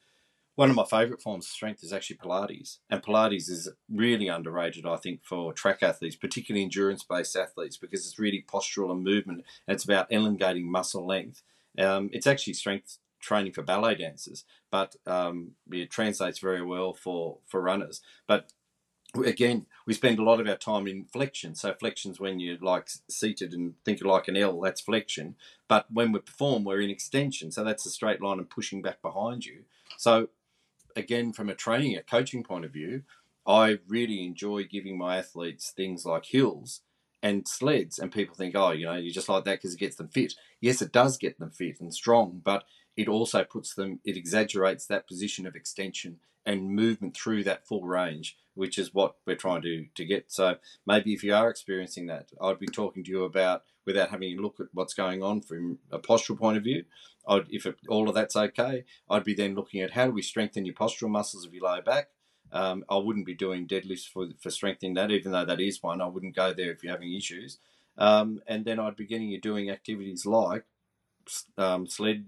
[0.59, 4.85] one of my favourite forms of strength is actually Pilates, and Pilates is really underrated,
[4.85, 9.77] I think, for track athletes, particularly endurance-based athletes, because it's really postural and movement, and
[9.77, 11.45] it's about elongating muscle length.
[11.79, 17.39] Um, it's actually strength training for ballet dancers, but um, it translates very well for
[17.47, 18.01] for runners.
[18.27, 18.51] But
[19.25, 21.55] again, we spend a lot of our time in flexion.
[21.55, 25.37] So flexion's when you're like seated and think like an L, that's flexion.
[25.69, 27.53] But when we perform, we're in extension.
[27.53, 29.63] So that's a straight line and pushing back behind you.
[29.97, 30.31] So
[30.97, 33.03] again, from a training, a coaching point of view,
[33.47, 36.83] I really enjoy giving my athletes things like hills
[37.23, 37.99] and sleds.
[37.99, 40.35] And people think, oh, you know, you just like that because it gets them fit.
[40.61, 42.65] Yes, it does get them fit and strong, but
[42.97, 47.85] it also puts them, it exaggerates that position of extension and movement through that full
[47.85, 50.33] range which is what we're trying to, to get.
[50.33, 54.37] So maybe if you are experiencing that, I'd be talking to you about without having
[54.37, 56.85] a look at what's going on from a postural point of view.
[57.29, 60.23] I'd, if it, all of that's okay, I'd be then looking at how do we
[60.23, 62.09] strengthen your postural muscles of your lower back.
[62.51, 66.01] Um, I wouldn't be doing deadlifts for, for strengthening that, even though that is one.
[66.01, 67.59] I wouldn't go there if you're having issues.
[67.97, 70.65] Um, and then I'd be getting you doing activities like
[71.57, 72.27] um, sled,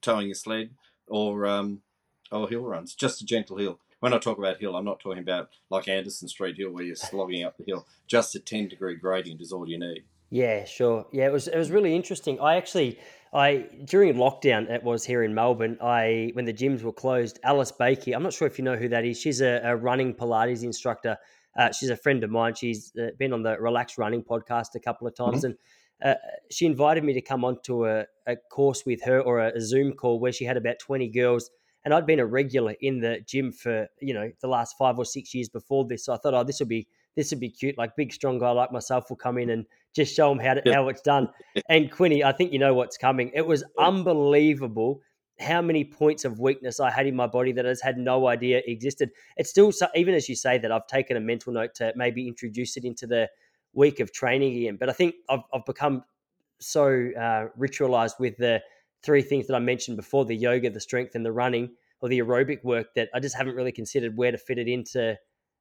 [0.00, 0.70] towing a sled,
[1.06, 1.82] or um,
[2.30, 5.22] or hill runs, just a gentle hill when I talk about hill, I'm not talking
[5.22, 7.86] about like Anderson Street Hill where you're slogging up the hill.
[8.06, 10.04] Just a 10 degree gradient is all you need.
[10.30, 11.06] Yeah, sure.
[11.12, 12.40] Yeah, it was it was really interesting.
[12.40, 12.98] I actually
[13.32, 15.76] I during lockdown it was here in Melbourne.
[15.82, 18.12] I when the gyms were closed, Alice Baker.
[18.14, 19.20] I'm not sure if you know who that is.
[19.20, 21.16] She's a, a running Pilates instructor.
[21.58, 22.54] Uh, she's a friend of mine.
[22.54, 25.46] She's been on the Relaxed Running podcast a couple of times, mm-hmm.
[25.46, 29.56] and uh, she invited me to come onto a, a course with her or a,
[29.56, 31.50] a Zoom call where she had about 20 girls
[31.84, 35.04] and I'd been a regular in the gym for you know the last five or
[35.04, 36.04] six years before this.
[36.04, 37.78] So I thought, oh, this would be this would be cute.
[37.78, 40.72] Like big strong guy like myself will come in and just show him how to,
[40.72, 41.28] how it's done.
[41.68, 43.30] And Quinny, I think you know what's coming.
[43.34, 45.00] It was unbelievable
[45.40, 48.28] how many points of weakness I had in my body that I just had no
[48.28, 49.10] idea existed.
[49.36, 52.28] It's still so, even as you say that I've taken a mental note to maybe
[52.28, 53.28] introduce it into the
[53.72, 54.76] week of training again.
[54.78, 56.04] But I think I've, I've become
[56.58, 58.60] so uh, ritualized with the
[59.02, 62.18] three things that I mentioned before the yoga, the strength, and the running or the
[62.18, 65.16] aerobic work that I just haven't really considered where to fit it into a,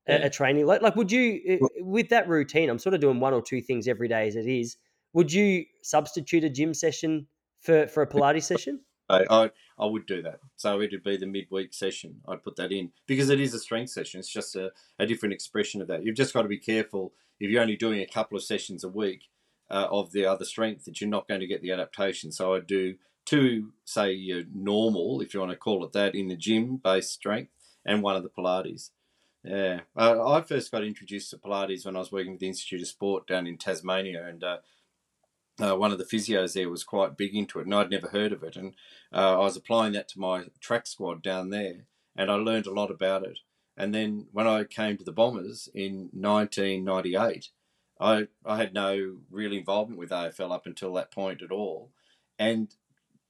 [0.08, 0.26] Yeah.
[0.26, 2.70] a training like like would you with that routine?
[2.70, 4.78] I'm sort of doing one or two things every day as it is.
[5.14, 7.28] Would you substitute a gym session
[7.62, 8.82] for for a Pilates session?
[9.10, 10.40] I, I I would do that.
[10.56, 12.22] So it'd be the midweek session.
[12.28, 14.20] I'd put that in because it is a strength session.
[14.20, 16.04] It's just a, a different expression of that.
[16.04, 18.90] You've just got to be careful if you're only doing a couple of sessions a
[18.90, 19.24] week
[19.72, 22.32] uh, of the other strength that you're not going to get the adaptation.
[22.32, 22.96] So I do
[23.30, 27.14] two, say your normal, if you want to call it that, in the gym based
[27.14, 27.52] strength,
[27.86, 28.90] and one of the Pilates.
[29.44, 32.82] Yeah, uh, I first got introduced to Pilates when I was working with the Institute
[32.82, 34.58] of Sport down in Tasmania, and uh,
[35.62, 38.34] uh, one of the physios there was quite big into it, and I'd never heard
[38.34, 38.56] of it.
[38.56, 38.74] And
[39.14, 42.74] uh, I was applying that to my track squad down there, and I learned a
[42.74, 43.40] lot about it.
[43.78, 47.50] And then when I came to the Bombers in 1998,
[48.02, 51.92] I I had no real involvement with AFL up until that point at all,
[52.40, 52.74] and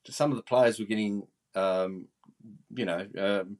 [0.07, 2.07] some of the players were getting, um,
[2.75, 3.05] you know.
[3.17, 3.57] Um,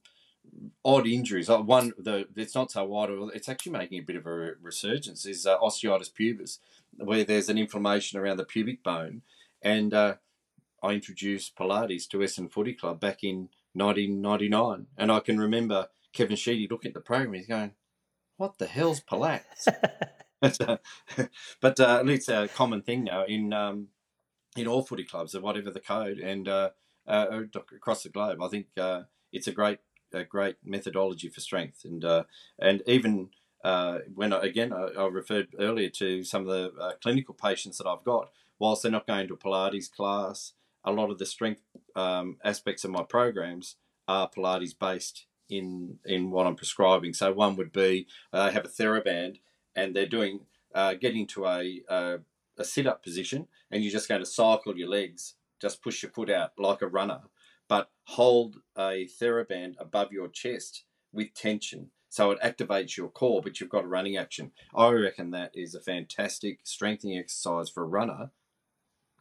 [0.83, 1.49] odd injuries.
[1.49, 3.11] Like one, the it's not so odd.
[3.33, 5.25] It's actually making a bit of a resurgence.
[5.25, 6.59] Is uh, osteitis pubis,
[6.97, 9.21] where there's an inflammation around the pubic bone,
[9.61, 10.15] and uh,
[10.81, 16.35] I introduced Pilates to Essendon Footy Club back in 1999, and I can remember Kevin
[16.35, 17.33] Sheedy looking at the program.
[17.33, 17.73] He's going,
[18.37, 19.67] "What the hell's Pilates?"
[20.41, 20.77] but uh,
[21.59, 23.87] but uh, it's a common thing now in um,
[24.55, 26.69] in all footy clubs, or whatever the code, and uh,
[27.07, 28.41] uh, across the globe.
[28.41, 29.79] I think uh, it's a great
[30.11, 32.23] a great methodology for strength, and uh,
[32.57, 33.29] and even
[33.63, 37.77] uh, when I, again I, I, referred earlier to some of the uh, clinical patients
[37.77, 41.25] that I've got, whilst they're not going to a Pilates class, a lot of the
[41.25, 41.61] strength
[41.95, 43.75] um, aspects of my programs
[44.07, 47.13] are Pilates based in in what I'm prescribing.
[47.13, 49.39] So one would be I have a TheraBand,
[49.75, 50.41] and they're doing
[50.73, 52.19] uh, getting to a, a
[52.59, 56.11] a sit up position, and you're just going to cycle your legs, just push your
[56.11, 57.21] foot out like a runner
[57.69, 61.91] but hold a TheraBand above your chest with tension.
[62.09, 64.51] So it activates your core, but you've got a running action.
[64.75, 68.31] I reckon that is a fantastic strengthening exercise for a runner.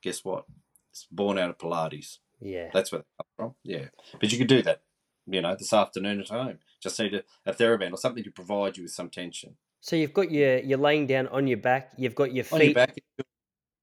[0.03, 0.46] Guess what?
[0.90, 2.18] It's born out of Pilates.
[2.40, 2.70] Yeah.
[2.72, 3.55] That's where that from.
[3.62, 3.88] Yeah.
[4.18, 4.81] But you could do that,
[5.27, 6.59] you know, this afternoon at home.
[6.83, 9.57] Just need a, a TheraBand or something to provide you with some tension.
[9.81, 12.64] So you've got your you're laying down on your back, you've got your feet on
[12.64, 12.98] your back,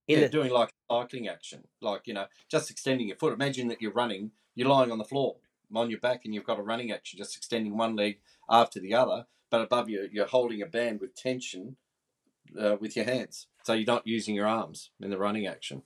[0.07, 3.33] in yeah, the, doing like cycling action, like you know, just extending your foot.
[3.33, 5.37] Imagine that you're running, you're lying on the floor
[5.73, 8.93] on your back, and you've got a running action, just extending one leg after the
[8.93, 11.75] other, but above you, you're holding a band with tension
[12.59, 15.81] uh, with your hands, so you're not using your arms in the running action.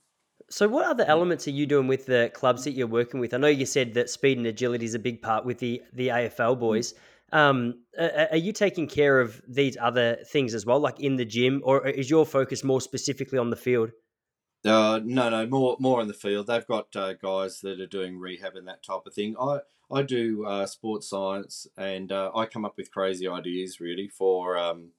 [0.50, 3.32] So, what other elements are you doing with the clubs that you're working with?
[3.34, 6.08] I know you said that speed and agility is a big part with the the
[6.08, 6.94] AFL boys.
[7.32, 11.62] Um, are you taking care of these other things as well, like in the gym,
[11.64, 13.90] or is your focus more specifically on the field?
[14.64, 16.46] Uh, no, no, more more in the field.
[16.46, 19.34] They've got uh, guys that are doing rehab and that type of thing.
[19.40, 24.08] I I do uh, sports science, and uh, I come up with crazy ideas really
[24.08, 24.90] for um,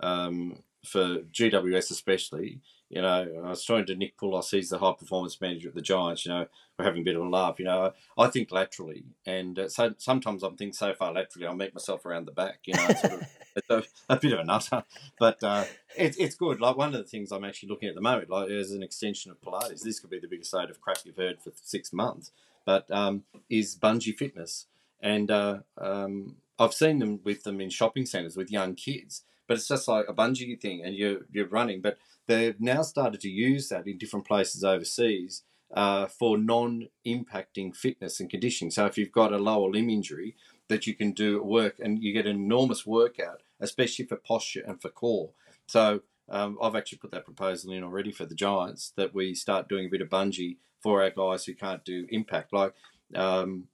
[0.00, 2.60] um, for GWS especially.
[2.94, 5.82] You know, I was talking to Nick Poulos, he's the high performance manager at the
[5.82, 6.24] Giants.
[6.24, 6.46] You know,
[6.78, 7.58] we're having a bit of a laugh.
[7.58, 11.54] You know, I, think laterally, and uh, so sometimes I'm thinking so far laterally, I
[11.54, 12.60] meet myself around the back.
[12.66, 13.26] You know, it's, sort of,
[13.56, 14.84] it's a, a, bit of a nutter,
[15.18, 15.64] but uh,
[15.96, 16.60] it's it's good.
[16.60, 19.32] Like one of the things I'm actually looking at the moment, like as an extension
[19.32, 22.30] of Pilates, this could be the biggest load of crap you've heard for six months,
[22.64, 24.66] but um, is bungee fitness,
[25.00, 29.56] and uh, um, I've seen them with them in shopping centres with young kids, but
[29.56, 33.28] it's just like a bungee thing, and you're you're running, but they've now started to
[33.28, 35.42] use that in different places overseas
[35.74, 38.70] uh, for non-impacting fitness and conditioning.
[38.70, 40.36] So if you've got a lower limb injury,
[40.68, 44.62] that you can do at work and you get an enormous workout, especially for posture
[44.66, 45.30] and for core.
[45.66, 49.68] So um, I've actually put that proposal in already for the Giants that we start
[49.68, 52.52] doing a bit of bungee for our guys who can't do impact.
[52.52, 52.74] Like
[53.14, 53.68] um,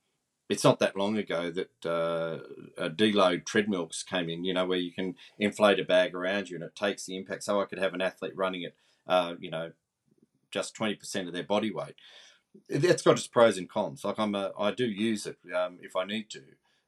[0.50, 2.40] it's not that long ago that uh,
[2.88, 6.64] deload treadmills came in, you know, where you can inflate a bag around you and
[6.64, 7.44] it takes the impact.
[7.44, 8.74] So I could have an athlete running it,
[9.06, 9.70] uh, you know,
[10.50, 11.94] just 20% of their body weight.
[12.68, 14.04] That's got its pros and cons.
[14.04, 16.42] Like I'm a, I do use it um, if I need to,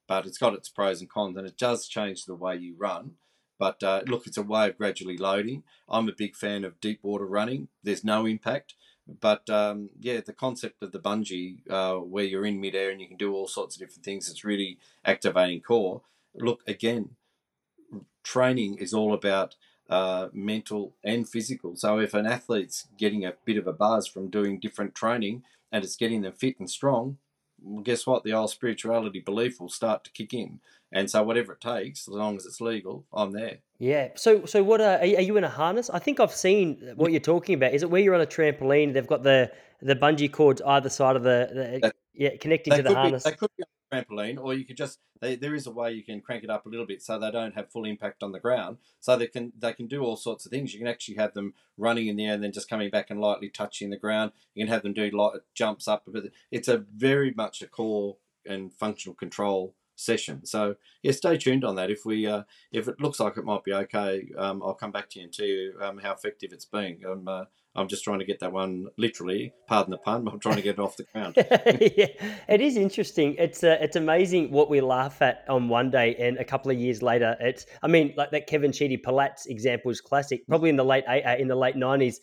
[0.08, 3.12] but it's got its pros and cons and it does change the way you run.
[3.60, 5.62] But uh, look, it's a way of gradually loading.
[5.88, 7.68] I'm a big fan of deep water running.
[7.84, 8.74] There's no impact.
[9.06, 13.08] But um, yeah, the concept of the bungee, uh, where you're in midair and you
[13.08, 16.02] can do all sorts of different things, it's really activating core.
[16.34, 17.10] Look, again,
[18.22, 19.56] training is all about
[19.90, 21.76] uh, mental and physical.
[21.76, 25.84] So if an athlete's getting a bit of a buzz from doing different training and
[25.84, 27.18] it's getting them fit and strong,
[27.64, 28.24] well, guess what?
[28.24, 30.60] The old spirituality belief will start to kick in.
[30.92, 33.58] And so whatever it takes, as long as it's legal, I'm there.
[33.78, 34.08] Yeah.
[34.14, 35.88] So so what uh, are, are you in a harness?
[35.88, 37.72] I think I've seen what you're talking about.
[37.72, 38.92] Is it where you're on a trampoline?
[38.92, 42.82] They've got the the bungee cords either side of the, the That- yeah connecting to
[42.82, 43.24] the harness.
[43.24, 45.92] Be, they could be on trampoline, or you could just they, there is a way
[45.92, 48.32] you can crank it up a little bit so they don't have full impact on
[48.32, 48.78] the ground.
[49.00, 50.72] So they can they can do all sorts of things.
[50.72, 53.20] You can actually have them running in the air and then just coming back and
[53.20, 54.32] lightly touching the ground.
[54.54, 56.02] You can have them do light jumps up.
[56.06, 60.44] But it's a very much a core and functional control session.
[60.44, 61.90] So yeah, stay tuned on that.
[61.90, 65.10] If we uh, if it looks like it might be okay, um, I'll come back
[65.10, 67.00] to you and tell you um, how effective it's been.
[67.08, 70.56] Um, uh, I'm just trying to get that one literally, pardon the pun, I'm trying
[70.56, 71.34] to get it off the ground.
[71.36, 72.06] yeah,
[72.48, 73.34] it is interesting.
[73.38, 76.78] It's uh, it's amazing what we laugh at on one day and a couple of
[76.78, 77.64] years later, it's.
[77.82, 80.46] I mean, like that Kevin Sheedy Pilates example is classic.
[80.46, 82.20] Probably in the late uh, in the late nineties,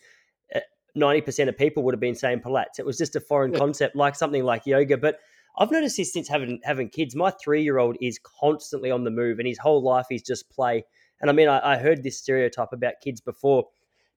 [0.56, 0.60] uh,
[0.94, 2.78] ninety percent of people would have been saying Pilates.
[2.78, 3.60] It was just a foreign yeah.
[3.60, 4.98] concept, like something like yoga.
[4.98, 5.18] But
[5.58, 7.16] I've noticed this since having having kids.
[7.16, 10.48] My three year old is constantly on the move, and his whole life is just
[10.52, 10.86] play.
[11.22, 13.66] And I mean, I, I heard this stereotype about kids before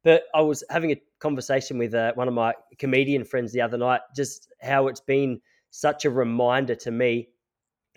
[0.04, 3.78] but I was having a conversation with uh, one of my comedian friends the other
[3.78, 7.28] night, just how it's been such a reminder to me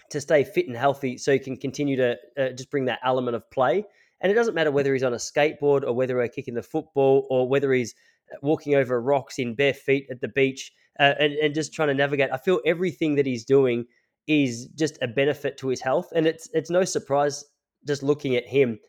[0.09, 3.35] to stay fit and healthy so you can continue to uh, just bring that element
[3.35, 3.83] of play.
[4.21, 7.27] And it doesn't matter whether he's on a skateboard or whether we're kicking the football
[7.29, 7.93] or whether he's
[8.31, 11.89] uh, walking over rocks in bare feet at the beach uh, and, and just trying
[11.89, 12.29] to navigate.
[12.31, 13.85] I feel everything that he's doing
[14.27, 16.09] is just a benefit to his health.
[16.15, 17.43] And it's, it's no surprise
[17.85, 18.79] just looking at him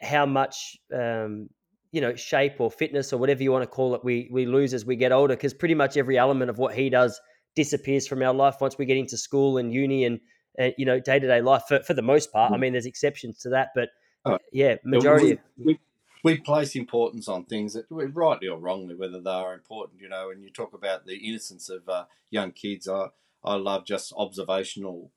[0.00, 1.48] how much um,
[1.92, 4.74] you know shape or fitness or whatever you want to call it we we lose
[4.74, 7.20] as we get older because pretty much every element of what he does
[7.58, 10.20] disappears from our life once we get into school and uni and,
[10.58, 12.52] and you know day to day life for, for the most part.
[12.52, 12.54] Mm.
[12.54, 13.88] I mean, there's exceptions to that, but
[14.24, 15.40] oh, yeah, majority.
[15.56, 15.80] We, we,
[16.22, 20.00] we, place importance on things that, we rightly or wrongly, whether they are important.
[20.00, 22.88] You know, and you talk about the innocence of uh, young kids.
[22.88, 23.08] I
[23.44, 25.10] I love just observational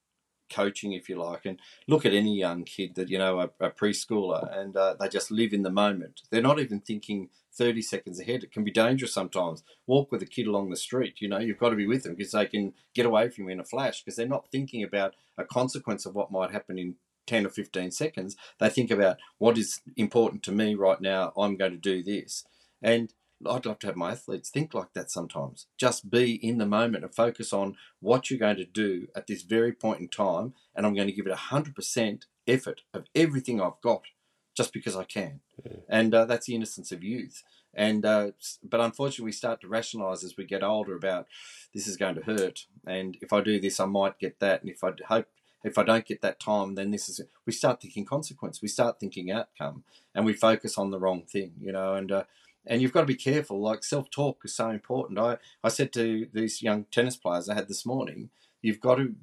[0.52, 3.72] coaching, if you like, and look at any young kid that you know a, a
[3.72, 6.22] preschooler, and uh, they just live in the moment.
[6.30, 8.44] They're not even thinking thirty seconds ahead.
[8.44, 9.64] It can be dangerous sometimes.
[9.88, 11.16] Walk with a kid along the street.
[11.20, 13.52] You know, you've got to be with them because they can get away from you
[13.52, 16.96] in a flash because they're not thinking about a consequence of what might happen in
[17.28, 18.36] 10 or 15 seconds.
[18.60, 21.34] They think about what is important to me right now.
[21.38, 22.44] I'm going to do this.
[22.82, 23.14] And
[23.50, 25.68] I'd love to have my athletes think like that sometimes.
[25.78, 29.42] Just be in the moment and focus on what you're going to do at this
[29.44, 30.54] very point in time.
[30.76, 34.04] And I'm going to give it 100% effort of everything I've got
[34.56, 35.42] just because I can.
[35.66, 35.78] Yeah.
[35.90, 37.44] And uh, that's the innocence of youth.
[37.74, 38.32] And uh,
[38.64, 41.28] but unfortunately, we start to rationalise as we get older about
[41.74, 44.70] this is going to hurt, and if I do this, I might get that, and
[44.70, 45.28] if I hope
[45.64, 47.22] if I don't get that time, then this is.
[47.46, 48.62] We start thinking consequence.
[48.62, 51.94] We start thinking outcome, and we focus on the wrong thing, you know.
[51.94, 52.24] And uh,
[52.66, 53.60] and you've got to be careful.
[53.60, 55.20] Like self talk is so important.
[55.20, 58.30] I, I said to these young tennis players I had this morning,
[58.62, 59.16] you've got to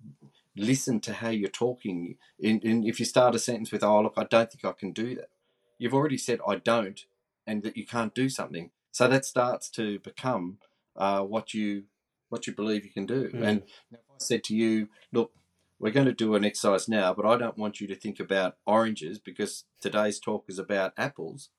[0.57, 2.17] listen to how you're talking.
[2.43, 5.15] And, if you start a sentence with, "Oh, look, I don't think I can do
[5.17, 5.31] that,"
[5.79, 7.01] you've already said, "I don't,"
[7.47, 8.71] and that you can't do something.
[8.91, 10.59] So that starts to become
[10.97, 11.85] uh, what you
[12.29, 13.31] what you believe you can do.
[13.31, 13.43] Mm.
[13.47, 15.33] And if I said to you, "Look."
[15.81, 18.57] We're going to do an exercise now, but I don't want you to think about
[18.67, 21.51] oranges because today's talk is about apples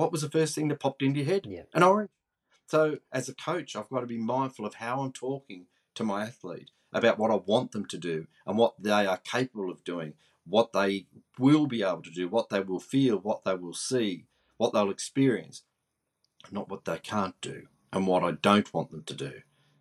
[0.00, 1.46] what was the first thing that popped into your head?
[1.46, 1.64] Yeah.
[1.74, 2.08] An orange.
[2.66, 6.22] So as a coach, I've got to be mindful of how I'm talking to my
[6.22, 10.14] athlete about what I want them to do and what they are capable of doing,
[10.46, 11.06] what they
[11.38, 14.24] will be able to do, what they will feel, what they will see,
[14.56, 15.64] what they'll experience,
[16.50, 19.32] not what they can't do and what I don't want them to do.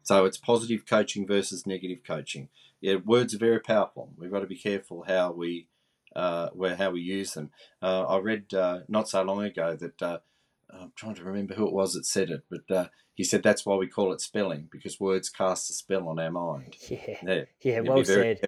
[0.04, 2.50] So it's positive coaching versus negative coaching.
[2.82, 4.12] Yeah, words are very powerful.
[4.18, 5.68] We've got to be careful how we
[6.20, 7.50] uh, where how we use them.
[7.82, 10.20] Uh, I read uh, not so long ago that uh,
[10.70, 13.66] I'm trying to remember who it was that said it, but uh, he said that's
[13.66, 16.76] why we call it spelling because words cast a spell on our mind.
[16.90, 18.42] Yeah, yeah, yeah well said.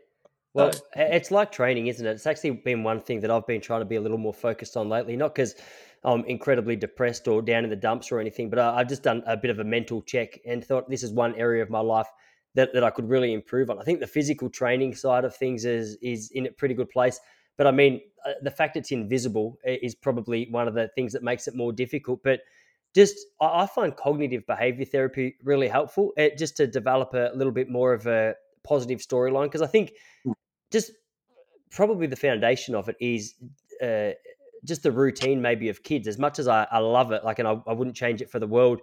[0.54, 2.12] Well, it's like training, isn't it?
[2.12, 4.76] It's actually been one thing that I've been trying to be a little more focused
[4.76, 5.16] on lately.
[5.16, 5.56] Not because
[6.04, 9.38] I'm incredibly depressed or down in the dumps or anything, but I've just done a
[9.38, 12.08] bit of a mental check and thought this is one area of my life
[12.56, 13.80] that, that I could really improve on.
[13.80, 17.18] I think the physical training side of things is is in a pretty good place.
[17.58, 21.24] But I mean, uh, the fact it's invisible is probably one of the things that
[21.24, 22.22] makes it more difficult.
[22.24, 22.42] But
[22.94, 27.70] just I find cognitive behavior therapy really helpful, it, just to develop a little bit
[27.70, 29.46] more of a positive storyline.
[29.46, 30.32] Because I think hmm.
[30.72, 30.92] just
[31.72, 33.36] probably the foundation of it is
[33.82, 34.12] uh,
[34.66, 36.08] just the routine, maybe of kids.
[36.08, 38.40] As much as I, I love it, like, and I, I wouldn't change it for
[38.40, 38.82] the world.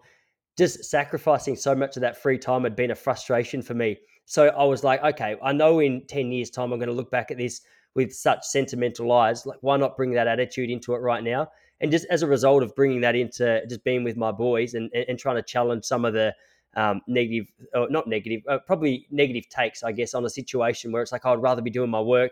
[0.57, 3.98] Just sacrificing so much of that free time had been a frustration for me.
[4.25, 7.10] So I was like, okay, I know in 10 years' time, I'm going to look
[7.10, 7.60] back at this
[7.99, 9.44] with such sentimental eyes.
[9.44, 11.49] Like, why not bring that attitude into it right now?
[11.81, 14.88] And just as a result of bringing that into just being with my boys and,
[14.94, 16.33] and trying to challenge some of the
[16.77, 21.03] um, negative, or not negative, uh, probably negative takes, I guess, on a situation where
[21.03, 22.31] it's like, I'd rather be doing my work.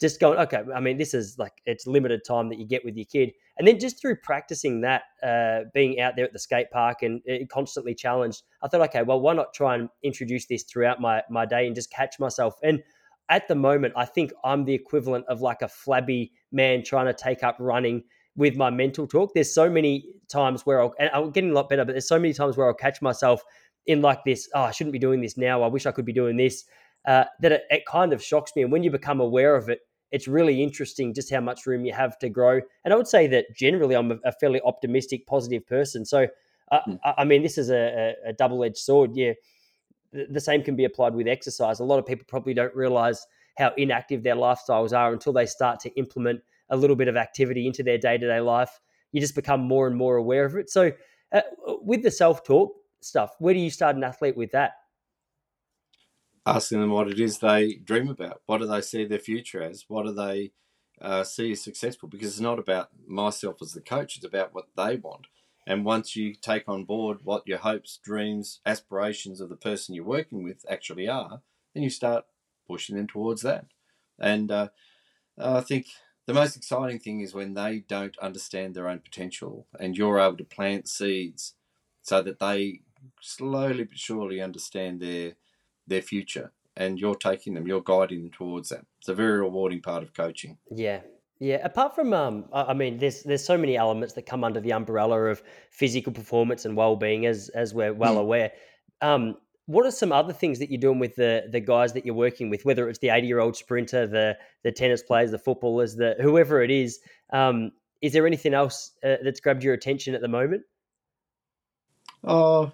[0.00, 2.94] Just going, okay, I mean, this is like, it's limited time that you get with
[2.94, 3.32] your kid.
[3.58, 7.20] And then just through practicing that, uh, being out there at the skate park and
[7.28, 11.24] uh, constantly challenged, I thought, okay, well, why not try and introduce this throughout my,
[11.28, 12.54] my day and just catch myself?
[12.62, 12.84] And
[13.28, 17.14] at the moment, I think I'm the equivalent of like a flabby man trying to
[17.14, 18.04] take up running
[18.36, 19.32] with my mental talk.
[19.34, 22.18] There's so many times where I'll, and I'm getting a lot better, but there's so
[22.18, 23.42] many times where I'll catch myself
[23.86, 25.62] in like this, oh, I shouldn't be doing this now.
[25.62, 26.64] I wish I could be doing this.
[27.04, 28.62] Uh, that it, it kind of shocks me.
[28.62, 29.80] And when you become aware of it,
[30.12, 32.60] it's really interesting just how much room you have to grow.
[32.84, 36.04] And I would say that generally I'm a, a fairly optimistic, positive person.
[36.04, 36.28] So,
[36.70, 36.98] uh, mm.
[37.04, 39.10] I, mean, this is a, a double edged sword.
[39.14, 39.32] Yeah.
[40.12, 41.80] The, same can be applied with exercise.
[41.80, 43.26] A lot of people probably don't realize
[43.58, 46.40] how inactive their lifestyles are until they start to implement
[46.70, 48.80] a little bit of activity into their day to day life.
[49.12, 50.70] You just become more and more aware of it.
[50.70, 50.92] So,
[51.32, 51.40] uh,
[51.82, 54.72] with the self talk stuff, where do you start an athlete with that?
[56.46, 58.42] asking them what it is they dream about.
[58.46, 59.84] What do they see their future as?
[59.88, 60.52] What do they
[61.00, 62.08] uh, see as successful?
[62.08, 65.26] Because it's not about myself as the coach, it's about what they want.
[65.66, 70.04] And once you take on board what your hopes, dreams, aspirations of the person you're
[70.04, 71.40] working with actually are,
[71.72, 72.24] then you start
[72.66, 73.66] pushing them towards that.
[74.18, 74.68] And uh,
[75.38, 75.86] I think
[76.26, 80.36] the most exciting thing is when they don't understand their own potential and you're able
[80.36, 81.54] to plant seeds
[82.02, 82.80] so that they
[83.20, 85.34] slowly but surely understand their
[85.86, 88.86] their future and you're taking them, you're guiding them towards that.
[88.98, 90.58] It's a very rewarding part of coaching.
[90.70, 91.00] Yeah.
[91.42, 94.72] Yeah, apart from um, I mean, there's there's so many elements that come under the
[94.72, 98.20] umbrella of physical performance and well-being, as as we're well mm.
[98.20, 98.52] aware.
[99.00, 99.34] Um,
[99.66, 102.48] what are some other things that you're doing with the the guys that you're working
[102.48, 106.14] with, whether it's the 80 year old sprinter, the the tennis players, the footballers, the
[106.20, 107.00] whoever it is?
[107.32, 107.72] Um,
[108.02, 110.62] is there anything else uh, that's grabbed your attention at the moment?
[112.22, 112.70] Oh,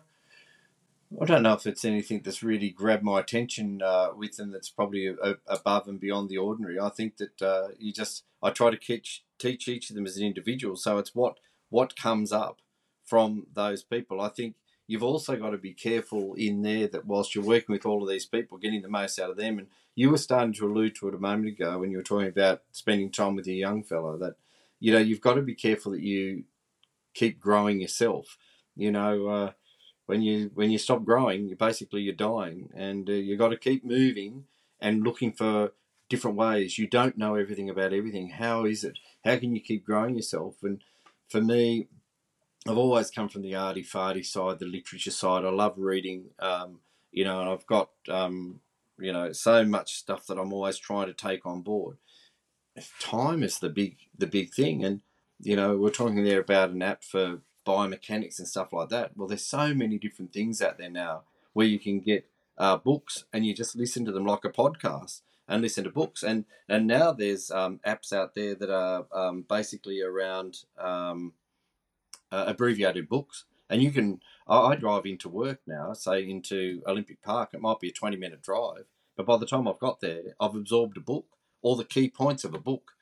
[1.20, 4.68] I don't know if it's anything that's really grabbed my attention uh, with them that's
[4.68, 6.78] probably a, a, above and beyond the ordinary.
[6.78, 10.18] I think that uh, you just I try to teach teach each of them as
[10.18, 10.76] an individual.
[10.76, 11.38] So it's what
[11.70, 12.59] what comes up
[13.04, 14.20] from those people.
[14.20, 14.56] I think
[14.86, 18.09] you've also got to be careful in there that whilst you're working with all of
[18.09, 19.59] these people, getting the most out of them.
[19.59, 22.28] And you were starting to allude to it a moment ago when you were talking
[22.28, 24.18] about spending time with your young fellow.
[24.18, 24.34] That
[24.78, 26.44] you know you've got to be careful that you
[27.14, 28.36] keep growing yourself.
[28.76, 29.26] You know.
[29.26, 29.52] Uh,
[30.09, 33.59] when you when you stop growing, you basically you're dying, and uh, you got to
[33.59, 34.44] keep moving
[34.80, 35.72] and looking for
[36.09, 36.78] different ways.
[36.78, 38.30] You don't know everything about everything.
[38.30, 38.98] How is it?
[39.22, 40.62] How can you keep growing yourself?
[40.62, 40.82] And
[41.28, 41.88] for me,
[42.66, 45.44] I've always come from the arty farty side, the literature side.
[45.44, 46.80] I love reading, um,
[47.12, 48.61] you know, and I've got um,
[48.98, 51.98] you know so much stuff that I'm always trying to take on board.
[52.98, 55.02] Time is the big the big thing, and
[55.38, 59.16] you know we're talking there about an app for biomechanics and stuff like that.
[59.16, 63.24] Well, there's so many different things out there now where you can get uh, books
[63.32, 66.22] and you just listen to them like a podcast and listen to books.
[66.22, 71.34] And and now there's um, apps out there that are um, basically around um,
[72.32, 73.44] uh, abbreviated books.
[73.70, 77.50] And you can, I, I drive into work now, say into Olympic Park.
[77.52, 80.54] It might be a 20 minute drive, but by the time I've got there, I've
[80.54, 81.26] absorbed a book,
[81.60, 82.92] all the key points of a book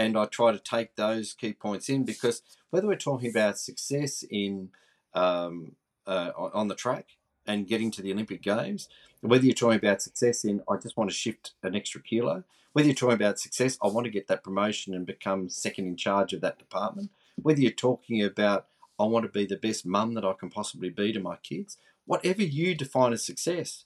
[0.00, 2.40] and I try to take those key points in because
[2.70, 4.70] whether we're talking about success in
[5.12, 5.72] um,
[6.06, 7.08] uh, on the track
[7.46, 8.88] and getting to the Olympic Games,
[9.20, 12.88] whether you're talking about success in I just want to shift an extra kilo, whether
[12.88, 16.32] you're talking about success, I want to get that promotion and become second in charge
[16.32, 20.24] of that department, whether you're talking about I want to be the best mum that
[20.24, 21.76] I can possibly be to my kids,
[22.06, 23.84] whatever you define as success,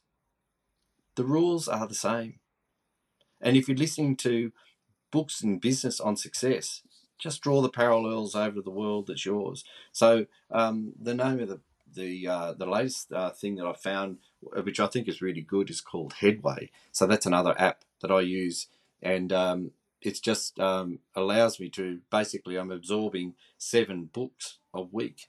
[1.16, 2.38] the rules are the same.
[3.40, 4.52] And if you're listening to
[5.14, 6.82] books in business on success,
[7.20, 9.62] just draw the parallels over the world that's yours.
[9.92, 11.60] So um, the name of the
[11.94, 15.70] the uh, the latest uh, thing that I found, which I think is really good,
[15.70, 16.72] is called Headway.
[16.90, 18.66] So that's another app that I use,
[19.00, 19.70] and um,
[20.02, 25.28] it just um, allows me to basically I'm absorbing seven books a week,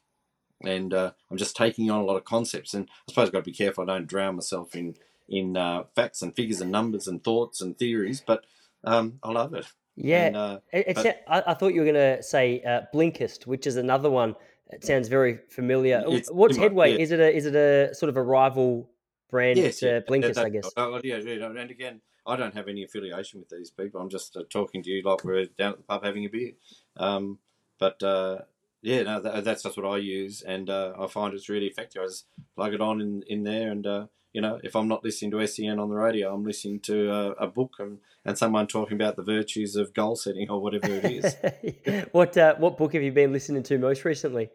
[0.64, 2.74] and uh, I'm just taking on a lot of concepts.
[2.74, 4.96] And I suppose I've got to be careful I don't drown myself in
[5.30, 8.46] in uh, facts and figures and numbers and thoughts and theories, but
[8.86, 9.66] um, I love it.
[9.96, 11.02] Yeah, and, uh, it's.
[11.02, 14.36] But, I, I, thought you were going to say uh, Blinkist, which is another one.
[14.70, 16.04] It sounds very familiar.
[16.32, 16.94] What's Headway?
[16.94, 17.00] Yeah.
[17.00, 18.90] Is it a is it a sort of a rival
[19.30, 20.38] brand yes, to yeah, Blinkist?
[20.38, 20.70] I guess.
[20.76, 24.02] Oh, yeah, yeah, and again, I don't have any affiliation with these people.
[24.02, 26.54] I'm just uh, talking to you like we're down at the pub having a beer.
[26.98, 27.40] Um,
[27.80, 28.40] but uh,
[28.82, 32.02] yeah, no, that, that's just what I use, and uh, I find it's really effective.
[32.02, 32.26] I just
[32.56, 35.48] plug it on in in there, and uh, you know, if I'm not listening to
[35.48, 39.16] SEN on the radio, I'm listening to a, a book and, and someone talking about
[39.16, 42.06] the virtues of goal setting or whatever it is.
[42.12, 44.50] what uh, what book have you been listening to most recently?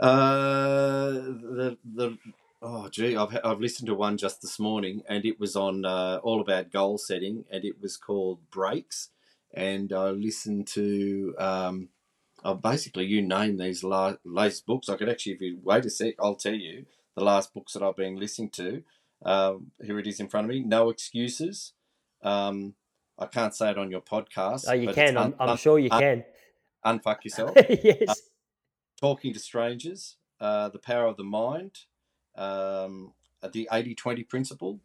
[0.00, 2.16] Uh, the the
[2.62, 6.20] oh gee, I've I've listened to one just this morning, and it was on uh,
[6.22, 9.10] all about goal setting, and it was called Breaks,
[9.52, 11.34] and I listened to.
[11.38, 11.90] Um,
[12.42, 14.88] oh, basically, you name these latest books.
[14.88, 17.82] I could actually, if you wait a sec, I'll tell you the last books that
[17.82, 18.82] I've been listening to.
[19.24, 20.60] Um, here it is in front of me.
[20.60, 21.72] No Excuses,
[22.22, 22.74] Um,
[23.18, 24.64] I can't say it on your podcast.
[24.68, 25.16] Oh, you but can.
[25.16, 26.24] it's I'm, I'm sure you un- can.
[26.84, 27.52] Unfuck yourself.
[27.82, 28.22] yes.
[29.00, 30.16] Talking to strangers.
[30.40, 31.78] Uh, the power of the mind.
[32.34, 33.12] Um,
[33.52, 34.80] the 80-20 principle.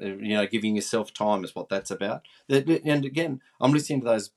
[0.00, 2.22] Uh, you know, giving yourself time is what that's about.
[2.48, 4.30] And again, I'm listening to those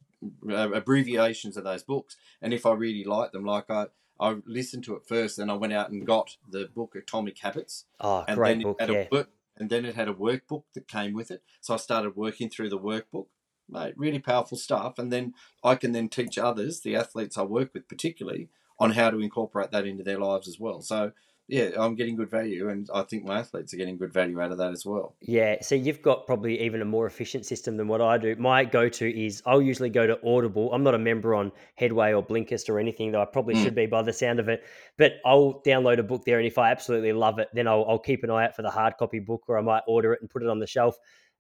[0.50, 3.86] uh, abbreviations of those books, and if I really like them, like I.
[4.20, 7.86] I listened to it first, and I went out and got the book Atomic Habits,
[8.00, 8.78] Oh, and great then book.
[8.80, 9.08] it had Yeah.
[9.12, 11.44] a work, and then it had a workbook that came with it.
[11.62, 13.28] So I started working through the workbook.
[13.70, 14.98] Mate, really powerful stuff.
[14.98, 18.50] And then I can then teach others, the athletes I work with particularly,
[18.80, 20.82] on how to incorporate that into their lives as well.
[20.82, 21.12] So
[21.48, 24.52] yeah, I'm getting good value, and I think my athletes are getting good value out
[24.52, 25.16] of that as well.
[25.22, 28.36] Yeah, so you've got probably even a more efficient system than what I do.
[28.36, 30.74] My go-to is I'll usually go to Audible.
[30.74, 33.64] I'm not a member on Headway or Blinkist or anything, though I probably Mm.
[33.64, 34.64] should be by the sound of it.
[34.98, 38.00] But I'll download a book there, and if I absolutely love it, then I'll, I'll
[38.00, 40.30] keep an eye out for the hard copy book, or I might order it and
[40.30, 40.98] put it on the shelf.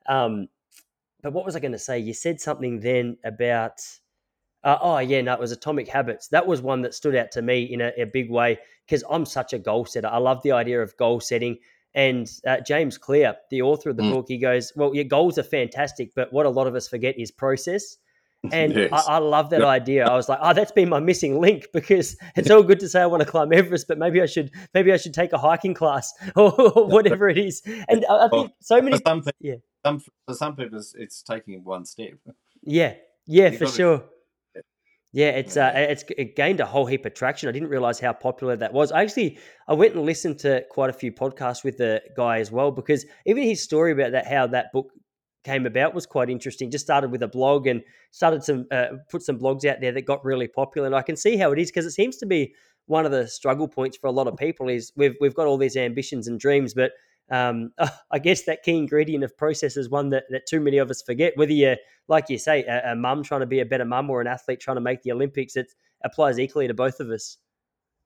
[0.08, 0.47] Um,
[1.22, 1.99] but what was I going to say?
[1.99, 3.82] You said something then about.
[4.68, 6.28] Uh, oh yeah, no, it was Atomic Habits.
[6.28, 9.26] That was one that stood out to me in a, a big way because I'm
[9.26, 10.09] such a goal setter.
[10.09, 11.57] I love the idea of goal setting.
[11.93, 14.11] And uh, James Clear, the author of the Mm.
[14.11, 17.18] book, he goes, "Well, your goals are fantastic, but what a lot of us forget
[17.18, 17.95] is process."
[18.51, 18.89] And Yes.
[18.91, 19.68] I, I love that Yep.
[19.68, 20.05] idea.
[20.05, 23.01] I was like, "Oh, that's been my missing link because it's all good to say
[23.01, 25.76] I want to climb Everest, but maybe I should, maybe I should take a hiking
[25.76, 26.51] class or,
[26.88, 29.55] whatever it is." And I, I think so many, For some people, yeah.
[29.86, 32.15] some, for some people, it's, taking one step.
[32.63, 32.95] Yeah,
[33.26, 34.03] yeah, You for sure.
[35.14, 37.47] Yeah, it's uh, it's it gained a whole heap of traction.
[37.47, 38.91] I didn't realize how popular that was.
[38.91, 42.51] I actually I went and listened to quite a few podcasts with the guy as
[42.51, 44.91] well because even his story about that how that book
[45.45, 46.70] came about was quite interesting.
[46.70, 47.82] Just started with a blog and
[48.12, 50.88] started some uh, put some blogs out there that got really popular.
[50.88, 52.53] And I can see how it is because it seems to be
[52.86, 55.58] one of the struggle points for a lot of people is we've we've got all
[55.58, 56.91] these ambitions and dreams, but
[57.30, 57.72] um,
[58.12, 61.02] I guess that key ingredient of process is one that, that too many of us
[61.02, 61.34] forget.
[61.36, 64.22] Whether you're, like you say, a, a mum trying to be a better mum or
[64.22, 65.74] an athlete trying to make the Olympics, it
[66.04, 67.38] applies equally to both of us.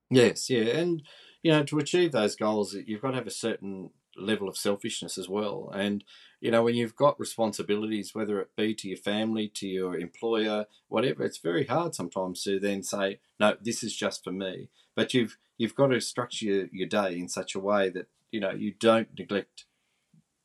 [0.10, 1.04] Yes, yeah, and
[1.42, 5.18] you know to achieve those goals, you've got to have a certain level of selfishness
[5.18, 5.72] as well.
[5.74, 6.04] And
[6.42, 10.66] you know when you've got responsibilities, whether it be to your family, to your employer,
[10.90, 15.14] whatever, it's very hard sometimes to then say, "No, this is just for me." But
[15.14, 18.52] you've you've got to structure your, your day in such a way that you know
[18.52, 19.66] you don't neglect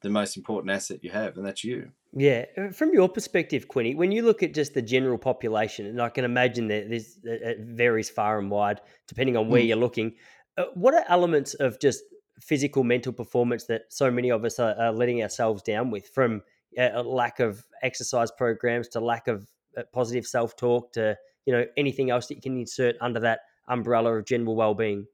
[0.02, 1.90] the most important asset you have, and that's you.
[2.12, 6.00] Yeah, uh, from your perspective, Quinny, when you look at just the general population, and
[6.00, 9.68] I can imagine that this it it varies far and wide depending on where Mm.
[9.68, 10.14] you're looking.
[10.56, 12.02] Uh, what are elements of just
[12.40, 16.42] physical, mental performance that so many of us are, are letting ourselves down with, from
[16.78, 21.64] uh, a lack of exercise programs to lack of uh, positive self-talk to you know
[21.76, 25.06] anything else that you can insert under that umbrella of general well-being?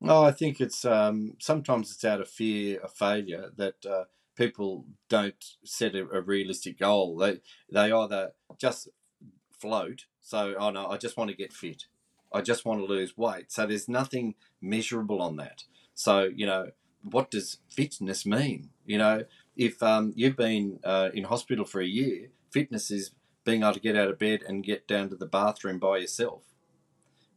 [0.00, 4.86] No, I think it's um, sometimes it's out of fear of failure that uh, people
[5.08, 7.16] don't set a, a realistic goal.
[7.16, 7.40] They
[7.70, 8.88] they either just
[9.58, 10.06] float.
[10.20, 11.84] So, oh no, I just want to get fit.
[12.32, 13.52] I just want to lose weight.
[13.52, 15.64] So there's nothing measurable on that.
[15.94, 16.70] So you know,
[17.02, 18.70] what does fitness mean?
[18.86, 19.24] You know,
[19.56, 23.12] if um, you've been uh, in hospital for a year, fitness is
[23.44, 26.49] being able to get out of bed and get down to the bathroom by yourself.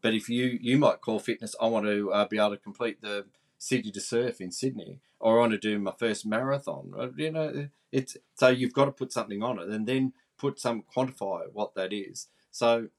[0.03, 3.01] But if you you might call fitness, I want to uh, be able to complete
[3.01, 3.25] the
[3.57, 7.13] City to Surf in Sydney, or I want to do my first marathon.
[7.15, 10.83] You know, it's so you've got to put something on it, and then put some
[10.93, 12.27] quantify what that is.
[12.51, 12.89] So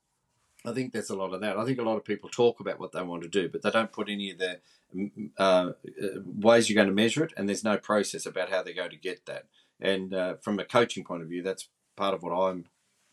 [0.65, 1.59] I think there's a lot of that.
[1.59, 3.71] I think a lot of people talk about what they want to do, but they
[3.71, 4.61] don't put any of the
[4.97, 8.63] mm, uh, uh, ways you're going to measure it, and there's no process about how
[8.63, 9.45] they're going to get that.
[9.79, 12.65] And uh, from a coaching point of view, that's part of what I'm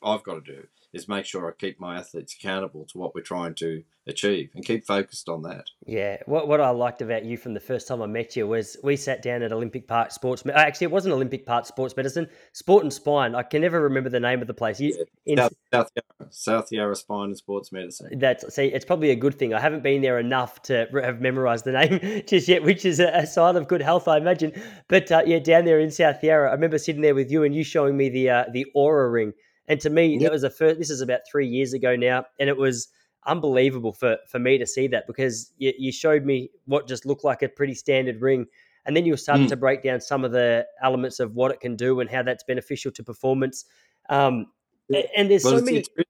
[0.01, 3.21] I've got to do is make sure I keep my athletes accountable to what we're
[3.21, 5.65] trying to achieve and keep focused on that.
[5.85, 8.77] Yeah, what what I liked about you from the first time I met you was
[8.83, 10.43] we sat down at Olympic Park Sports.
[10.43, 13.35] Me- Actually, it wasn't Olympic Park Sports Medicine, Sport and Spine.
[13.35, 14.79] I can never remember the name of the place.
[14.79, 18.19] You, in, South, South, Yarra, South Yarra Spine and Sports Medicine.
[18.19, 19.53] that's see, it's probably a good thing.
[19.53, 23.07] I haven't been there enough to have memorized the name just yet, which is a,
[23.09, 24.51] a sign of good health, I imagine.
[24.87, 27.55] But uh, yeah, down there in South Yarra, I remember sitting there with you and
[27.55, 29.33] you showing me the uh, the Oura Ring,
[29.67, 30.21] and to me, Yep.
[30.21, 30.79] that was a first.
[30.79, 32.87] This is about three years ago now, and it was
[33.27, 37.23] unbelievable for for me to see that because you, you showed me what just looked
[37.23, 38.47] like a pretty standard ring.
[38.85, 39.49] And then you were starting Mm.
[39.49, 42.43] to break down some of the elements of what it can do and how that's
[42.43, 43.65] beneficial to performance.
[44.09, 44.51] Um,
[44.91, 45.77] a- and there's Well, so it's, many.
[45.77, 46.07] it's really,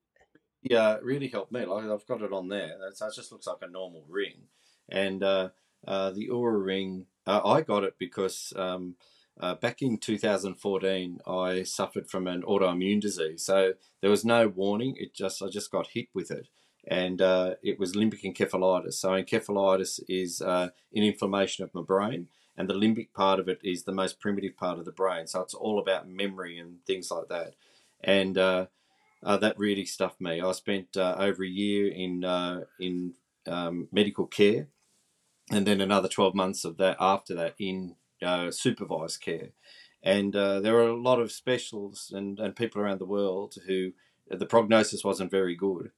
[0.63, 1.65] yeah, really helped me.
[1.65, 2.77] Like I've got it on there.
[2.79, 4.47] That's, it just looks like a normal ring,
[4.87, 5.49] and uh,
[5.85, 7.07] uh, the Oura ring.
[7.27, 8.95] Uh, I got it because um,
[9.41, 13.43] uh, back in 2014, I suffered from an autoimmune disease.
[13.43, 14.95] So there was no warning.
[14.97, 16.47] It just I just got hit with it,
[16.87, 18.93] and uh, it was limbic encephalitis.
[18.93, 23.59] So encephalitis is uh, an inflammation of my brain, and the limbic part of it
[23.63, 25.25] is the most primitive part of the brain.
[25.25, 27.55] So it's all about memory and things like that.
[28.03, 28.67] And uh,
[29.23, 30.39] uh, that really stuffed me.
[30.39, 32.23] I spent uh, over a year in
[32.79, 33.15] in
[33.47, 34.67] um, medical care,
[35.49, 39.49] and then another twelve months of that after that in uh, supervised care.
[40.03, 43.91] And uh, there were a lot of specialists and, and people around the world who
[44.29, 45.91] the prognosis wasn't very good.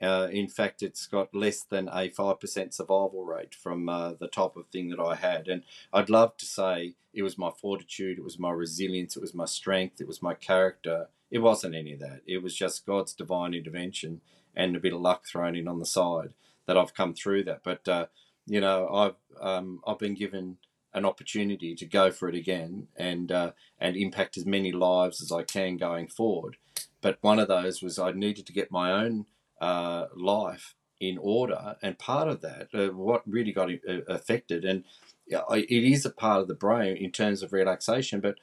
[0.00, 4.56] Uh, in fact, it's got less than a 5% survival rate from uh, the type
[4.56, 5.46] of thing that I had.
[5.46, 5.62] And
[5.92, 9.44] I'd love to say it was my fortitude, it was my resilience, it was my
[9.44, 11.08] strength, it was my character.
[11.30, 12.22] It wasn't any of that.
[12.26, 14.22] It was just God's divine intervention
[14.56, 16.34] and a bit of luck thrown in on the side
[16.66, 17.60] that I've come through that.
[17.62, 18.06] But, uh,
[18.46, 20.56] you know, I've, um, I've been given
[20.92, 25.30] an opportunity to go for it again and, uh, and impact as many lives as
[25.30, 26.56] I can going forward.
[27.00, 29.26] But one of those was I needed to get my own
[29.60, 31.76] uh, life in order.
[31.82, 34.84] And part of that, uh, what really got uh, affected, and
[35.28, 38.36] it is a part of the brain in terms of relaxation, but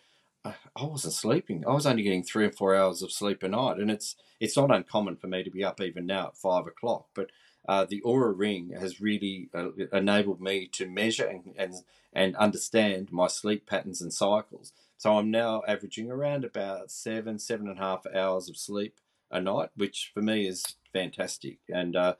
[0.45, 1.65] uh, I wasn't sleeping.
[1.67, 4.55] I was only getting three or four hours of sleep a night, and it's it's
[4.55, 7.07] not uncommon for me to be up even now at five o'clock.
[7.13, 7.31] But
[7.67, 11.73] uh, the Oura Ring has really uh, enabled me to measure and, and
[12.13, 14.71] and understand my sleep patterns and cycles.
[14.97, 18.95] So I'm now averaging around about seven seven and a half hours of sleep
[19.29, 21.59] a night, which for me is fantastic.
[21.69, 22.15] And uh,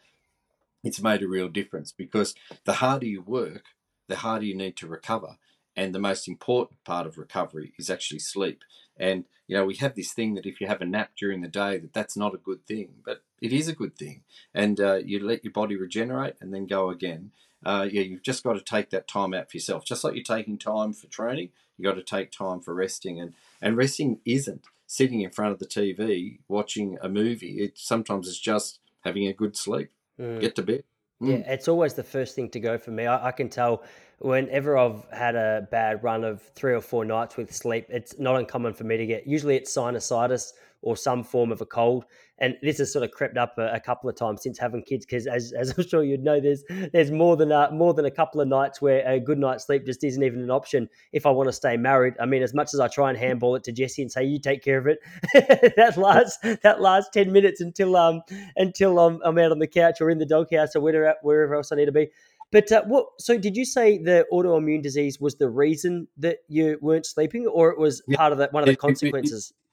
[0.84, 2.36] it's made a real difference because
[2.66, 3.64] the harder you work,
[4.08, 5.38] the harder you need to recover.
[5.76, 8.64] And the most important part of recovery is actually sleep.
[8.98, 11.48] And you know, we have this thing that if you have a nap during the
[11.48, 14.24] day, that that's not a good thing, but it is a good thing.
[14.54, 17.32] And uh, you let your body regenerate and then go again.
[17.66, 19.86] Uh, yeah, you've just got to take that time out for yourself.
[19.86, 23.20] Just like you're taking time for training, you got to take time for resting.
[23.20, 27.60] And and resting isn't sitting in front of the TV watching a movie.
[27.60, 30.40] It sometimes is just having a good sleep, mm.
[30.40, 30.84] get to bed.
[31.22, 31.30] Mm.
[31.30, 33.08] Yeah, it's always the first thing to go for me.
[33.08, 33.84] I, I, can tell
[34.20, 38.36] whenever I've had a bad run of three or four nights with sleep, it's not
[38.36, 39.26] uncommon for me to get.
[39.26, 40.54] Usually, it's sinusitis
[40.88, 42.06] or some form of a cold.
[42.40, 45.06] And this has sort of crept up a, a couple of times since having kids,
[45.06, 46.64] because as, as I'm sure you'd know, there's
[46.94, 49.86] there's more than a, more than a couple of nights where a good night's sleep
[49.86, 52.14] just isn't even an option if I want to stay married.
[52.22, 54.40] I mean, as much as I try and handball it to Jesse and say you
[54.40, 55.00] take care of it,
[55.76, 58.22] that last that last ten minutes until um
[58.56, 61.74] until I'm, I'm out on the couch or in the doghouse or wherever wherever else
[61.74, 62.08] I need to be.
[62.50, 63.08] But uh, what?
[63.20, 67.72] So, did you say the autoimmune disease was the reason that you weren't sleeping, or
[67.72, 68.16] it was yeah.
[68.16, 69.52] part of that one of the consequences?
[69.52, 69.67] it, it,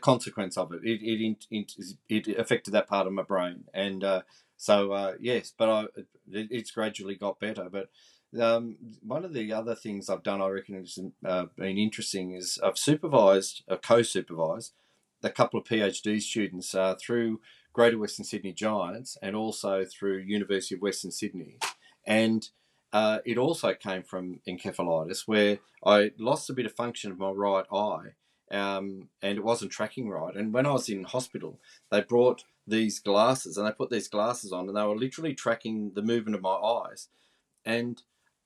[0.00, 0.80] consequence of it.
[0.84, 1.72] It, it it
[2.08, 4.22] it affected that part of my brain, and uh,
[4.56, 5.82] so uh, yes, but I
[6.32, 7.68] it, it's gradually got better.
[7.70, 7.88] But
[8.40, 12.58] um, one of the other things I've done, I reckon, has uh, been interesting is
[12.62, 14.72] I've supervised, uh, co-supervised
[15.22, 17.40] a couple of PhD students uh, through
[17.72, 21.58] Greater Western Sydney Giants and also through University of Western Sydney,
[22.06, 22.50] and.
[22.92, 27.30] Uh, it also came from encephalitis, where I lost a bit of function of my
[27.30, 28.14] right eye,
[28.50, 30.34] um, and it wasn't tracking right.
[30.34, 34.52] And when I was in hospital, they brought these glasses and they put these glasses
[34.52, 37.08] on, and they were literally tracking the movement of my eyes.
[37.64, 38.02] And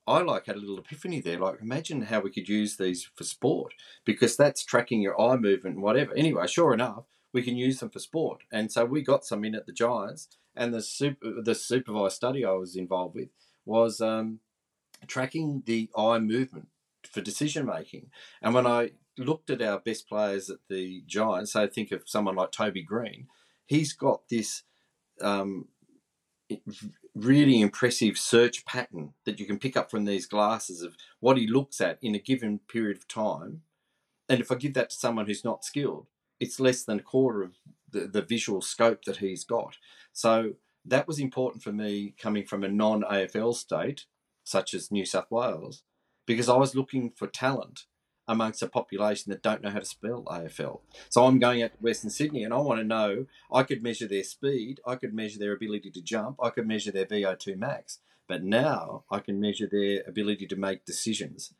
[0.07, 1.39] I like had a little epiphany there.
[1.39, 3.73] Like, imagine how we could use these for sport
[4.03, 6.13] because that's tracking your eye movement and whatever.
[6.15, 8.41] Anyway, sure enough, we can use them for sport.
[8.51, 12.43] And so we got some in at the Giants, and the super, the supervised study
[12.43, 13.29] I was involved with
[13.65, 14.39] was um,
[15.07, 16.67] tracking the eye movement
[17.09, 18.09] for decision making.
[18.41, 18.91] And when I
[19.21, 23.27] looked at our best players at the Giants, I think of someone like Toby Greene,
[23.71, 24.63] He's got this
[25.21, 25.69] um,
[27.15, 31.47] really impressive search pattern that you can pick up from these glasses of what he
[31.47, 33.61] looks at in a given period of time.
[34.27, 36.07] And if I give that to someone who's not skilled,
[36.37, 37.53] it's less than a quarter of
[37.89, 39.77] the, the visual scope that he's got.
[40.11, 44.05] So that was important for me coming from a non AFL state,
[44.43, 45.83] such as New South Wales,
[46.25, 47.85] because I was looking for talent
[48.27, 50.81] amongst a population that don't know how to spell AFL.
[51.09, 54.07] So I'm going out to Western Sydney and I want to know I could measure
[54.07, 57.99] their speed, I could measure their ability to jump, I could measure their VO2 max,
[58.27, 61.53] but now I can measure their ability to make decisions.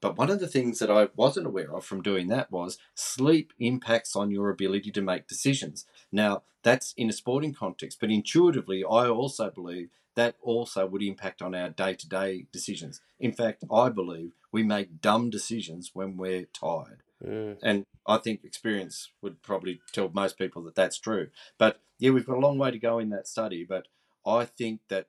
[0.00, 3.52] But one of the things that I wasn't aware of from doing that was sleep
[3.58, 5.86] impacts on your ability to make decisions.
[6.12, 11.42] Now, that's in a sporting context, but intuitively, I also believe that also would impact
[11.42, 13.00] on our day to day decisions.
[13.20, 17.02] In fact, I believe we make dumb decisions when we're tired.
[17.22, 17.58] Mm.
[17.62, 21.28] And I think experience would probably tell most people that that's true.
[21.58, 23.66] But yeah, we've got a long way to go in that study.
[23.68, 23.88] But
[24.26, 25.08] I think that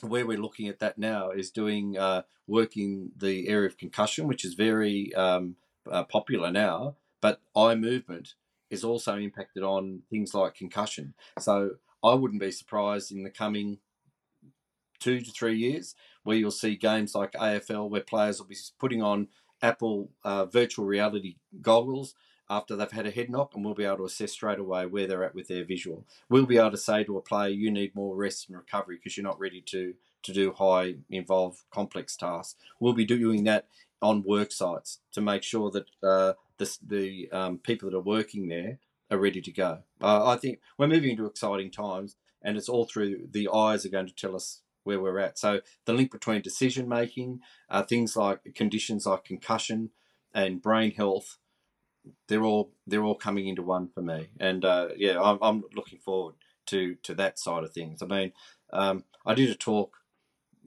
[0.00, 4.44] where we're looking at that now is doing uh, working the area of concussion, which
[4.44, 5.56] is very um,
[5.90, 6.94] uh, popular now.
[7.20, 8.34] But eye movement
[8.70, 11.14] is also impacted on things like concussion.
[11.40, 11.70] So
[12.04, 13.78] I wouldn't be surprised in the coming
[14.98, 19.02] two to three years, where you'll see games like AFL where players will be putting
[19.02, 19.28] on
[19.62, 22.14] Apple uh, virtual reality goggles
[22.50, 25.06] after they've had a head knock, and we'll be able to assess straight away where
[25.06, 26.06] they're at with their visual.
[26.28, 29.16] We'll be able to say to a player, "You need more rest and recovery because
[29.16, 33.66] you're not ready to to do high involved complex tasks." We'll be doing that
[34.00, 38.48] on work sites to make sure that uh, the the um, people that are working
[38.48, 38.78] there
[39.10, 39.82] are ready to go.
[40.00, 43.90] Uh, I think we're moving into exciting times, and it's all through the eyes are
[43.90, 44.62] going to tell us
[44.96, 45.38] where we're at.
[45.38, 49.90] So the link between decision making, uh, things like conditions like concussion
[50.34, 51.38] and brain health,
[52.26, 54.28] they're all they're all coming into one for me.
[54.40, 56.36] And uh, yeah, I'm, I'm looking forward
[56.66, 58.02] to to that side of things.
[58.02, 58.32] I mean,
[58.72, 59.96] um, I did a talk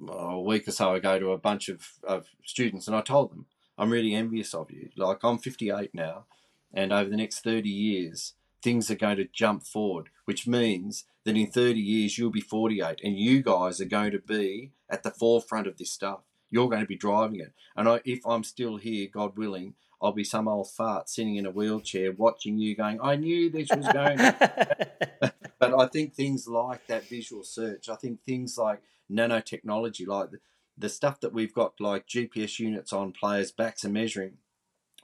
[0.07, 3.45] a week or so ago to a bunch of, of students, and I told them
[3.77, 4.89] I'm really envious of you.
[4.95, 6.25] Like I'm 58 now,
[6.73, 11.37] and over the next 30 years, things are going to jump forward, which means that
[11.37, 15.11] in 30 years you'll be 48 and you guys are going to be at the
[15.11, 16.21] forefront of this stuff.
[16.49, 17.53] You're going to be driving it.
[17.75, 21.45] And I, if I'm still here, God willing, I'll be some old fart sitting in
[21.45, 24.17] a wheelchair watching you going, I knew this was going.
[25.59, 28.81] but I think things like that visual search, I think things like
[29.11, 30.39] nanotechnology, like the,
[30.77, 34.37] the stuff that we've got, like GPS units on players' backs and measuring,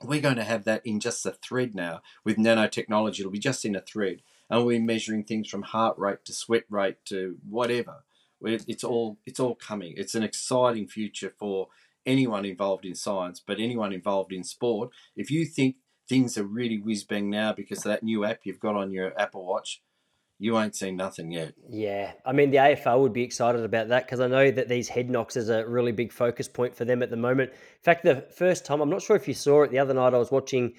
[0.02, 3.20] we're going to have that in just a thread now with nanotechnology.
[3.20, 6.64] It'll be just in a thread and we're measuring things from heart rate to sweat
[6.70, 8.04] rate to whatever.
[8.40, 9.94] It's all it's all coming.
[9.96, 11.68] It's an exciting future for
[12.06, 14.90] anyone involved in science, but anyone involved in sport.
[15.16, 15.76] If you think
[16.08, 19.18] things are really whiz bang now because of that new app you've got on your
[19.20, 19.82] Apple Watch,
[20.38, 21.54] you ain't seen nothing yet.
[21.68, 24.88] Yeah, I mean the AFL would be excited about that because I know that these
[24.88, 27.50] head knocks is a really big focus point for them at the moment.
[27.50, 30.14] In fact, the first time I'm not sure if you saw it the other night,
[30.14, 30.74] I was watching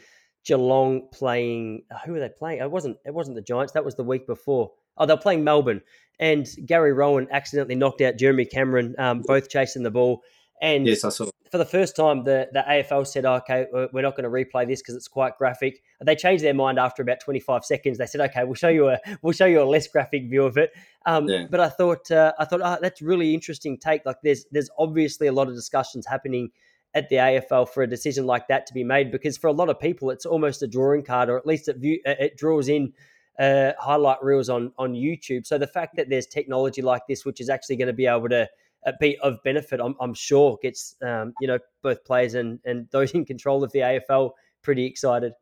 [0.45, 1.83] Geelong playing.
[1.91, 2.61] Uh, who were they playing?
[2.61, 2.97] It wasn't.
[3.05, 3.73] It wasn't the Giants.
[3.73, 4.71] That was the week before.
[4.97, 5.81] Oh, they're playing Melbourne,
[6.19, 10.21] and Gary Rohan accidentally knocked out Jeremy Cameron, um, both chasing the ball.
[10.61, 11.29] And yes, I saw.
[11.51, 14.81] For the first time, the, the AFL said, "Okay, we're not going to replay this
[14.81, 17.97] because it's quite graphic." They changed their mind after about 25 seconds.
[17.97, 20.57] They said, "Okay, we'll show you a we'll show you a less graphic view of
[20.57, 20.71] it."
[21.05, 21.47] Um, yeah.
[21.49, 24.05] But I thought uh, I thought oh, that's really interesting take.
[24.05, 26.51] Like, there's there's obviously a lot of discussions happening
[26.93, 29.69] at the AFL for a decision like that to be made because for a lot
[29.69, 32.91] of people it's almost a drawing card or at least it view, it draws in
[33.39, 35.45] uh, highlight reels on on YouTube.
[35.45, 38.29] So the fact that there's technology like this which is actually going to be able
[38.29, 38.49] to
[38.85, 42.87] uh, be of benefit, I'm, I'm sure gets um, you know both players and and
[42.91, 45.33] those in control of the AFL pretty excited.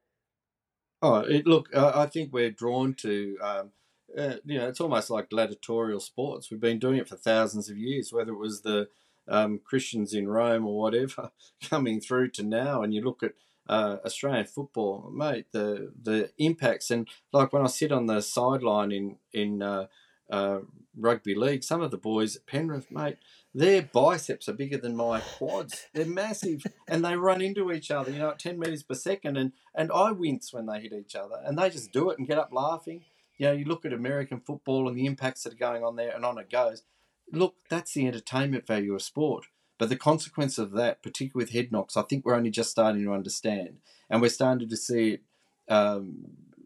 [1.02, 3.38] Oh, it, look, uh, I think we're drawn to.
[3.42, 3.72] Um,
[4.18, 6.50] uh, you know, it's almost like gladiatorial sports.
[6.50, 8.88] We've been doing it for thousands of years, whether it was the
[9.28, 11.32] um, Christians in Rome or whatever
[11.62, 13.34] coming through to now, and you look at
[13.70, 18.92] uh, Australian football, mate, the the impacts and like when I sit on the sideline
[18.92, 19.88] in in uh,
[20.30, 20.60] uh,
[20.98, 23.18] rugby league, some of the boys at Penrith, mate,
[23.54, 25.88] their biceps are bigger than my quads.
[25.94, 29.38] They're massive, and they run into each other, you know, at ten meters per second,
[29.38, 32.28] and and I wince when they hit each other, and they just do it and
[32.28, 33.04] get up laughing.
[33.38, 36.14] You know, you look at American football and the impacts that are going on there,
[36.16, 36.84] and on it goes
[37.32, 39.46] look, that's the entertainment value of sport.
[39.78, 43.04] But the consequence of that, particularly with head knocks, I think we're only just starting
[43.04, 43.78] to understand.
[44.10, 45.22] And we're starting to see it
[45.70, 46.26] um,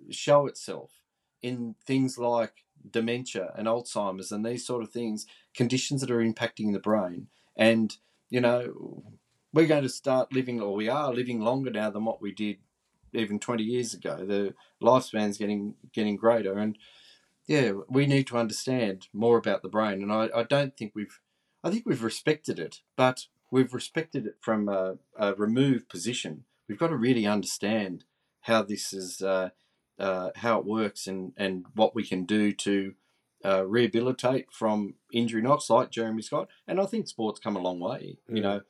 [0.09, 0.91] show itself
[1.41, 5.25] in things like dementia and Alzheimer's and these sort of things,
[5.55, 7.27] conditions that are impacting the brain.
[7.55, 7.95] And,
[8.29, 9.03] you know,
[9.53, 12.57] we're going to start living, or we are living longer now than what we did
[13.13, 14.25] even 20 years ago.
[14.25, 16.57] The lifespan's getting getting greater.
[16.57, 16.77] And,
[17.47, 21.19] yeah, we need to understand more about the brain, and I, I don't think we've,
[21.63, 26.45] I think we've respected it, but we've respected it from a, a removed position.
[26.69, 28.05] We've got to really understand
[28.41, 29.49] how this is, uh,
[30.01, 32.93] uh, how it works, and and what we can do to
[33.45, 36.49] uh, rehabilitate from injury knocks like Jeremy Scott.
[36.67, 38.17] And I think sports come a long way.
[38.29, 38.35] Mm.
[38.35, 38.61] You know,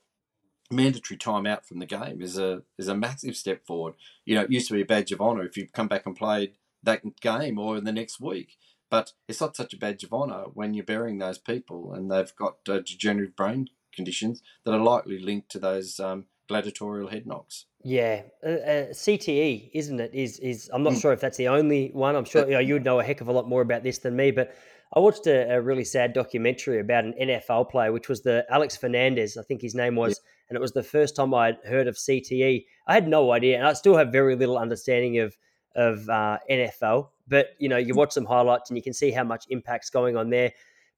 [0.70, 3.96] mandatory timeout from the game is a is a massive step forward.
[4.26, 6.16] You know, it used to be a badge of honour if you come back and
[6.16, 6.54] played
[6.84, 8.58] that game or in the next week.
[8.90, 12.36] But it's not such a badge of honour when you're burying those people and they've
[12.36, 17.66] got uh, degenerative brain conditions that are likely linked to those um, gladiatorial head knocks.
[17.84, 20.14] Yeah, uh, uh, CTE, isn't it?
[20.14, 21.02] Is is I'm not mm.
[21.02, 22.16] sure if that's the only one.
[22.16, 24.00] I'm sure you know you would know a heck of a lot more about this
[24.00, 24.32] than me.
[24.32, 24.54] But
[24.94, 28.76] I watched a, a really sad documentary about an NFL player, which was the Alex
[28.76, 30.50] Fernandez, I think his name was, yeah.
[30.50, 32.66] and it was the first time I'd heard of CTE.
[32.88, 35.36] I had no idea, and I still have very little understanding of
[35.76, 37.10] of uh, NFL.
[37.28, 40.18] But you know, you watch some highlights and you can see how much impact's going
[40.18, 40.52] on there.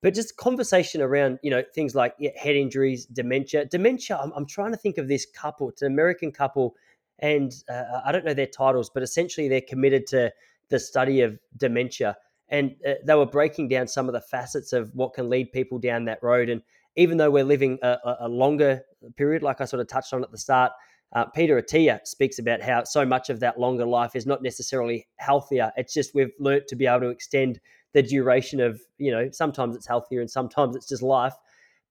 [0.04, 3.66] But just conversation around you know things like yeah, head injuries, dementia.
[3.66, 4.20] Dementia.
[4.22, 5.70] I'm, I'm, trying to think of this couple.
[5.70, 6.76] It's an American couple,
[7.20, 10.32] and uh, I don't know their titles, but essentially they're committed to
[10.70, 12.18] the study of dementia.
[12.50, 15.80] and uh, they were breaking down some of the facets of what can lead people
[15.80, 16.50] down that road.
[16.50, 16.62] And
[16.98, 18.82] even though we're living a, a longer
[19.16, 20.74] period, like I sort of touched on at the start,
[21.14, 25.08] uh, Peter Attia speaks about how so much of that longer life is not necessarily
[25.16, 25.72] healthier.
[25.78, 27.60] It's just we've learnt to be able to extend
[27.94, 31.34] the duration of, you know, sometimes it's healthier and sometimes it's just life.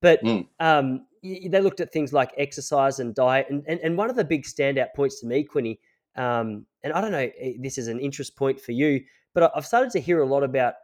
[0.01, 0.47] But mm.
[0.59, 3.47] um, they looked at things like exercise and diet.
[3.49, 5.79] And, and, and one of the big standout points to me, Quinny,
[6.17, 9.01] um, and I don't know, eh, this is an interest point for you,
[9.35, 10.75] but I've started to hear a lot about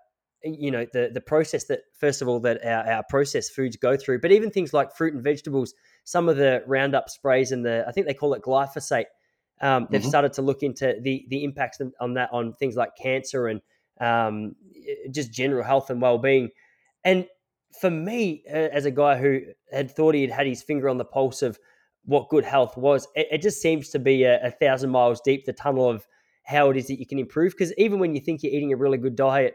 [0.44, 3.76] eh, you know the the process that first of all that our, our processed foods
[3.76, 7.64] go through, but even things like fruit and vegetables, some of the Roundup sprays and
[7.64, 9.06] the I think they call it glyphosate.
[9.60, 10.08] Um, they've mm-hmm.
[10.08, 13.60] started to look into the the impacts on that on things like cancer and
[14.00, 16.50] um, eh, just general health and well being.
[17.04, 17.26] And
[17.80, 19.40] for me, as a guy who
[19.72, 21.58] had thought he had had his finger on the pulse of
[22.04, 25.44] what good health was, it, it just seems to be a, a, thousand miles deep
[25.44, 26.06] the tunnel of
[26.44, 27.52] how it is that you can improve.
[27.52, 29.54] Because even when you think you're eating a really good diet,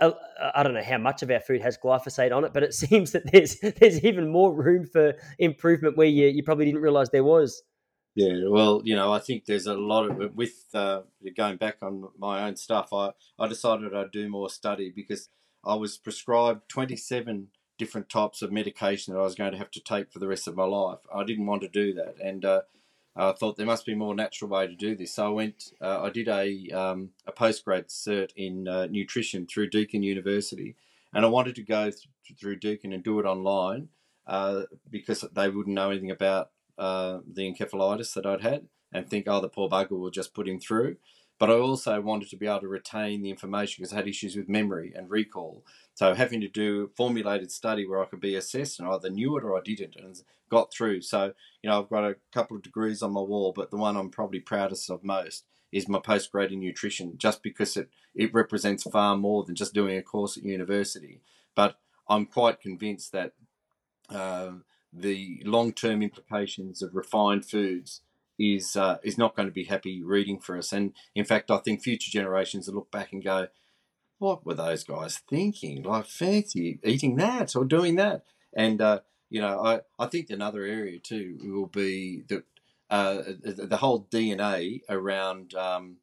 [0.00, 0.12] uh,
[0.54, 3.12] I don't know how much of our food has glyphosate on it, but it seems
[3.12, 7.24] that there's there's even more room for improvement where you, you probably didn't realize there
[7.24, 7.62] was.
[8.18, 11.02] Yeah, well, you know, I think there's a lot of with uh,
[11.36, 12.92] going back on my own stuff.
[12.92, 15.28] I I decided I'd do more study because
[15.64, 17.46] I was prescribed 27
[17.78, 20.48] different types of medication that I was going to have to take for the rest
[20.48, 20.98] of my life.
[21.14, 22.62] I didn't want to do that, and uh,
[23.14, 25.14] I thought there must be a more natural way to do this.
[25.14, 29.70] So I went, uh, I did a um, a postgrad cert in uh, nutrition through
[29.70, 30.74] Deakin University,
[31.14, 32.08] and I wanted to go th-
[32.40, 33.90] through Deakin and do it online
[34.26, 39.26] uh, because they wouldn't know anything about uh, the encephalitis that I'd had, and think,
[39.28, 40.96] oh, the poor bugger will just put him through.
[41.38, 44.34] But I also wanted to be able to retain the information because I had issues
[44.34, 45.64] with memory and recall.
[45.94, 49.36] So having to do formulated study where I could be assessed and I either knew
[49.36, 51.02] it or I didn't and got through.
[51.02, 53.96] So, you know, I've got a couple of degrees on my wall, but the one
[53.96, 58.82] I'm probably proudest of most is my postgrad in nutrition, just because it, it represents
[58.84, 61.20] far more than just doing a course at university.
[61.54, 63.32] But I'm quite convinced that
[64.08, 64.52] uh,
[64.92, 68.00] the long term implications of refined foods
[68.38, 70.72] is uh, is not going to be happy reading for us.
[70.72, 73.48] And in fact, I think future generations will look back and go,
[74.18, 75.82] "What were those guys thinking?
[75.82, 78.24] Like fancy eating that or doing that?"
[78.54, 82.44] And uh, you know, I, I think another area too will be that
[82.90, 85.96] uh, the whole DNA around um,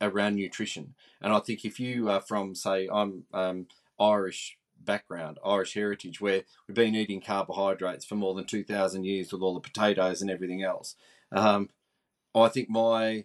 [0.00, 0.94] around nutrition.
[1.20, 3.66] And I think if you are from, say, I'm um,
[3.98, 9.42] Irish background, Irish heritage, where we've been eating carbohydrates for more than 2,000 years with
[9.42, 10.96] all the potatoes and everything else.
[11.32, 11.70] Um,
[12.34, 13.24] I think my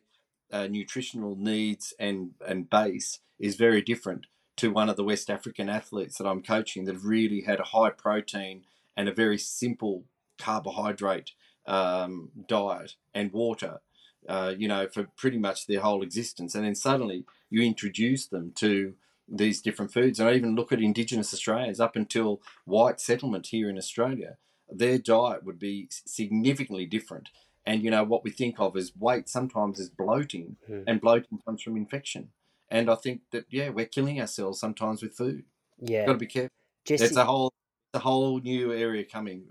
[0.52, 4.28] uh, nutritional needs and, and base is very different
[4.58, 7.64] to one of the West African athletes that I'm coaching that have really had a
[7.64, 8.64] high protein
[8.96, 10.06] and a very simple
[10.38, 11.32] carbohydrate
[11.66, 13.80] um, diet and water,
[14.28, 16.54] uh, you know, for pretty much their whole existence.
[16.56, 18.94] And then suddenly you introduce them to
[19.28, 20.20] these different foods.
[20.20, 24.38] And I even look at Indigenous Australians up until white settlement here in Australia,
[24.70, 27.30] their diet would be significantly different
[27.66, 30.84] and you know what we think of as weight sometimes is bloating, mm.
[30.88, 32.30] and bloating comes from infection.
[32.70, 35.44] And I think that yeah, we're killing ourselves sometimes with food.
[35.80, 36.56] Yeah, got to be careful.
[36.86, 37.06] Jesse...
[37.06, 37.54] It's a whole,
[37.94, 39.46] a whole new area coming.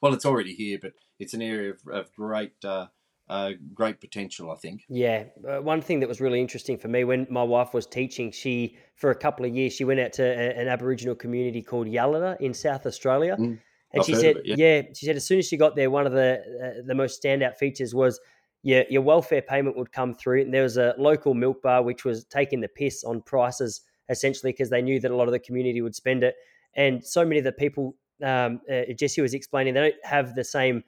[0.00, 2.52] Well, it's already here, but it's an area of, of great.
[2.64, 2.86] Uh,
[3.28, 4.84] uh, great potential, I think.
[4.88, 8.30] Yeah, uh, one thing that was really interesting for me when my wife was teaching,
[8.30, 11.86] she for a couple of years she went out to a, an Aboriginal community called
[11.86, 13.58] Yalata in South Australia, mm.
[13.92, 14.54] And I've she said, it, yeah.
[14.56, 14.82] yeah.
[14.94, 17.56] she said as soon as she got there, one of the uh, the most standout
[17.56, 18.20] features was
[18.62, 22.04] your your welfare payment would come through, and there was a local milk bar which
[22.04, 25.38] was taking the piss on prices essentially because they knew that a lot of the
[25.38, 26.34] community would spend it,
[26.74, 30.44] and so many of the people, um, uh, Jesse was explaining, they don't have the
[30.44, 30.84] same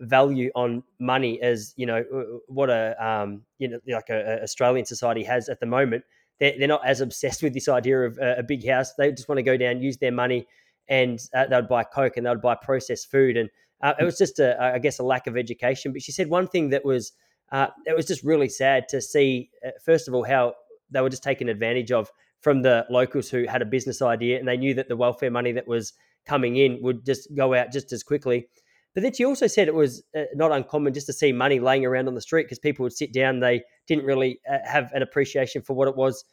[0.00, 2.04] value on money as you know
[2.48, 6.04] what a um, you know like a, a Australian society has at the moment.
[6.38, 8.92] They're, they're not as obsessed with this idea of a, a big house.
[8.94, 10.46] They just want to go down, use their money
[10.88, 13.36] and uh, they would buy Coke and they would buy processed food.
[13.36, 13.50] And
[13.82, 15.92] uh, it was just, a, I guess, a lack of education.
[15.92, 17.12] But she said one thing that was,
[17.52, 20.54] uh, it was just really sad to see, uh, first of all, how
[20.90, 22.10] they were just taken advantage of
[22.40, 25.52] from the locals who had a business idea and they knew that the welfare money
[25.52, 25.92] that was
[26.26, 28.48] coming in would just go out just as quickly.
[28.96, 31.84] But then she also said it was uh, not uncommon just to see money laying
[31.84, 33.38] around on the street because people would sit down.
[33.38, 36.24] They didn't really uh, have an appreciation for what it was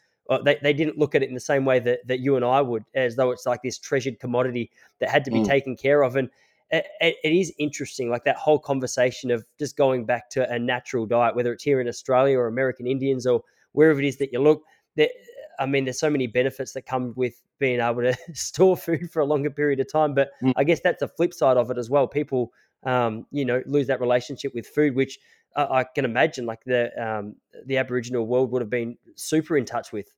[0.42, 2.60] they, they didn't look at it in the same way that, that you and I
[2.60, 5.46] would, as though it's like this treasured commodity that had to be mm.
[5.46, 6.16] taken care of.
[6.16, 6.30] And
[6.70, 11.06] it, it is interesting, like that whole conversation of just going back to a natural
[11.06, 13.42] diet, whether it's here in Australia or American Indians or
[13.72, 14.62] wherever it is that you look.
[14.96, 15.10] That
[15.58, 19.20] I mean, there's so many benefits that come with being able to store food for
[19.20, 20.14] a longer period of time.
[20.14, 20.52] But mm.
[20.56, 22.06] I guess that's the flip side of it as well.
[22.06, 22.52] People,
[22.84, 25.18] um, you know, lose that relationship with food, which
[25.56, 27.36] I, I can imagine like the um,
[27.66, 30.12] the Aboriginal world would have been super in touch with.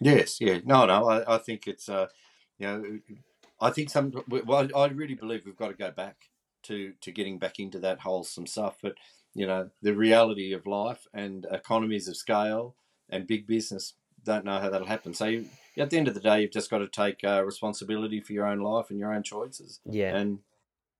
[0.00, 1.08] Yes, yeah, no, no.
[1.08, 2.06] I, I think it's uh,
[2.58, 2.98] you know,
[3.60, 4.12] I think some.
[4.28, 6.30] Well, I really believe we've got to go back
[6.64, 8.78] to to getting back into that wholesome stuff.
[8.82, 8.94] But
[9.34, 12.76] you know, the reality of life and economies of scale
[13.10, 13.94] and big business
[14.28, 15.14] don't know how that'll happen.
[15.14, 18.20] So you, at the end of the day, you've just got to take uh, responsibility
[18.20, 19.80] for your own life and your own choices.
[19.84, 20.38] Yeah, and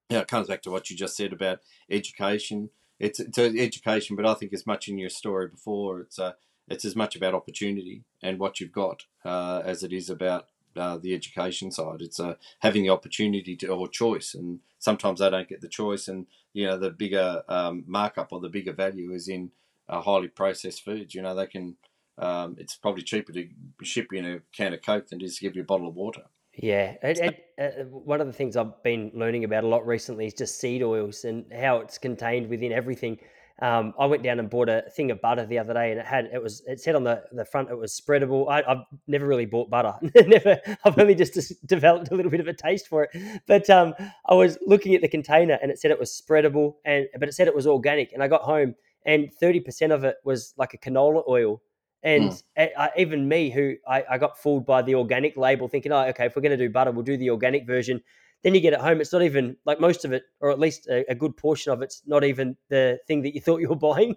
[0.09, 1.61] you know, it comes back to what you just said about
[1.91, 2.71] education.
[2.99, 6.33] It's it's education, but I think as much in your story before, it's uh,
[6.69, 10.99] it's as much about opportunity and what you've got uh, as it is about uh,
[10.99, 12.01] the education side.
[12.01, 16.09] It's uh, having the opportunity to or choice, and sometimes they don't get the choice,
[16.09, 19.51] and you know the bigger um, markup or the bigger value is in
[19.89, 21.15] uh, highly processed foods.
[21.15, 21.77] You know they can.
[22.19, 23.49] Um, it's probably cheaper to
[23.83, 26.23] ship you in a can of Coke than just give you a bottle of water.
[26.61, 27.45] Yeah, it, it,
[27.81, 30.83] uh, one of the things I've been learning about a lot recently is just seed
[30.83, 33.19] oils and how it's contained within everything.
[33.61, 36.07] Um, I went down and bought a thing of butter the other day, and it
[36.07, 38.49] had it was it said on the, the front it was spreadable.
[38.49, 39.95] I, have never really bought butter.
[40.27, 40.61] never.
[40.85, 43.41] I've only just developed a little bit of a taste for it.
[43.47, 43.95] But um,
[44.29, 47.33] I was looking at the container, and it said it was spreadable, and but it
[47.33, 48.13] said it was organic.
[48.13, 51.61] And I got home, and thirty percent of it was like a canola oil.
[52.03, 52.43] And mm.
[52.57, 56.27] I, even me, who I, I got fooled by the organic label, thinking, oh, okay,
[56.27, 58.03] if we're going to do butter, we'll do the organic version.
[58.43, 60.87] Then you get it home, it's not even like most of it, or at least
[60.89, 63.77] a, a good portion of it's not even the thing that you thought you were
[63.77, 64.15] buying.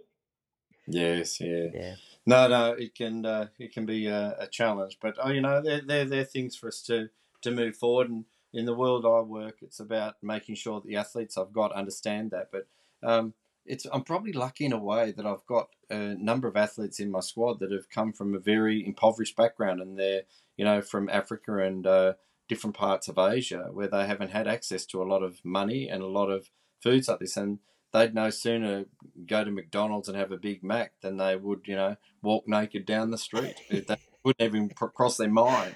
[0.87, 1.67] Yes, yeah.
[1.73, 1.95] Yeah.
[2.25, 5.59] No, no, it can uh, it can be a, a, challenge, but oh, you know,
[5.59, 7.09] they're, they're they're things for us to
[7.41, 8.09] to move forward.
[8.09, 11.71] And in the world I work, it's about making sure that the athletes I've got
[11.71, 12.49] understand that.
[12.51, 12.67] But
[13.01, 13.33] um,
[13.65, 17.11] it's I'm probably lucky in a way that I've got a number of athletes in
[17.11, 20.23] my squad that have come from a very impoverished background, and they're
[20.57, 22.13] you know from Africa and uh,
[22.49, 26.01] different parts of Asia where they haven't had access to a lot of money and
[26.01, 26.49] a lot of
[26.81, 27.59] foods like this, and
[27.93, 28.85] they'd no sooner
[29.25, 32.85] go to McDonald's and have a Big Mac than they would, you know, walk naked
[32.85, 33.55] down the street.
[33.69, 35.75] they wouldn't even cross their mind,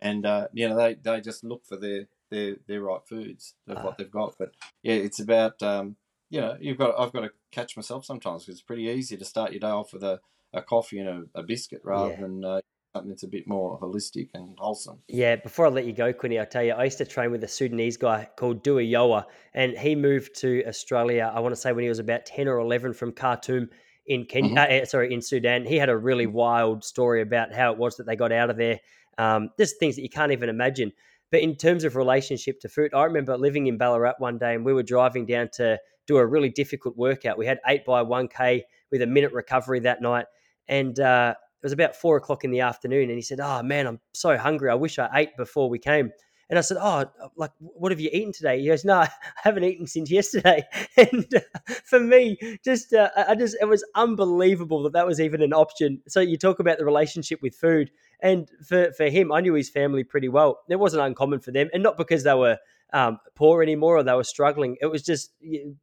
[0.00, 3.76] and uh, you know they, they just look for their their their right foods of
[3.84, 3.94] what ah.
[3.98, 4.34] they've got.
[4.38, 5.96] But yeah, it's about um,
[6.30, 9.24] you know you've got I've got to catch myself sometimes because it's pretty easy to
[9.24, 10.20] start your day off with a,
[10.52, 12.20] a coffee and a, a biscuit rather yeah.
[12.20, 12.60] than uh,
[12.96, 14.98] something that's a bit more holistic and wholesome.
[15.08, 17.44] Yeah, before I let you go, Quinny, I'll tell you, I used to train with
[17.44, 19.24] a Sudanese guy called Dua Yoa,
[19.54, 22.58] and he moved to Australia, I want to say when he was about 10 or
[22.58, 23.68] 11 from Khartoum
[24.06, 24.82] in Kenya, mm-hmm.
[24.82, 25.64] uh, sorry, in Sudan.
[25.64, 28.56] He had a really wild story about how it was that they got out of
[28.56, 28.80] there.
[29.18, 30.92] Um, there's things that you can't even imagine.
[31.32, 34.64] But in terms of relationship to food, I remember living in Ballarat one day and
[34.64, 37.38] we were driving down to do a really difficult workout.
[37.38, 40.26] We had 8 by 1K with a minute recovery that night.
[40.68, 43.86] And uh, it was about four o'clock in the afternoon, and he said, "Oh man,
[43.86, 44.70] I'm so hungry.
[44.70, 46.10] I wish I ate before we came."
[46.48, 49.10] And I said, "Oh, like what have you eaten today?" He goes, "No, I
[49.42, 50.64] haven't eaten since yesterday."
[50.96, 51.40] And uh,
[51.84, 56.02] for me, just uh, I just it was unbelievable that that was even an option.
[56.08, 57.90] So you talk about the relationship with food,
[58.20, 60.60] and for for him, I knew his family pretty well.
[60.68, 62.58] It wasn't uncommon for them, and not because they were
[62.92, 64.76] um, poor anymore or they were struggling.
[64.80, 65.32] It was just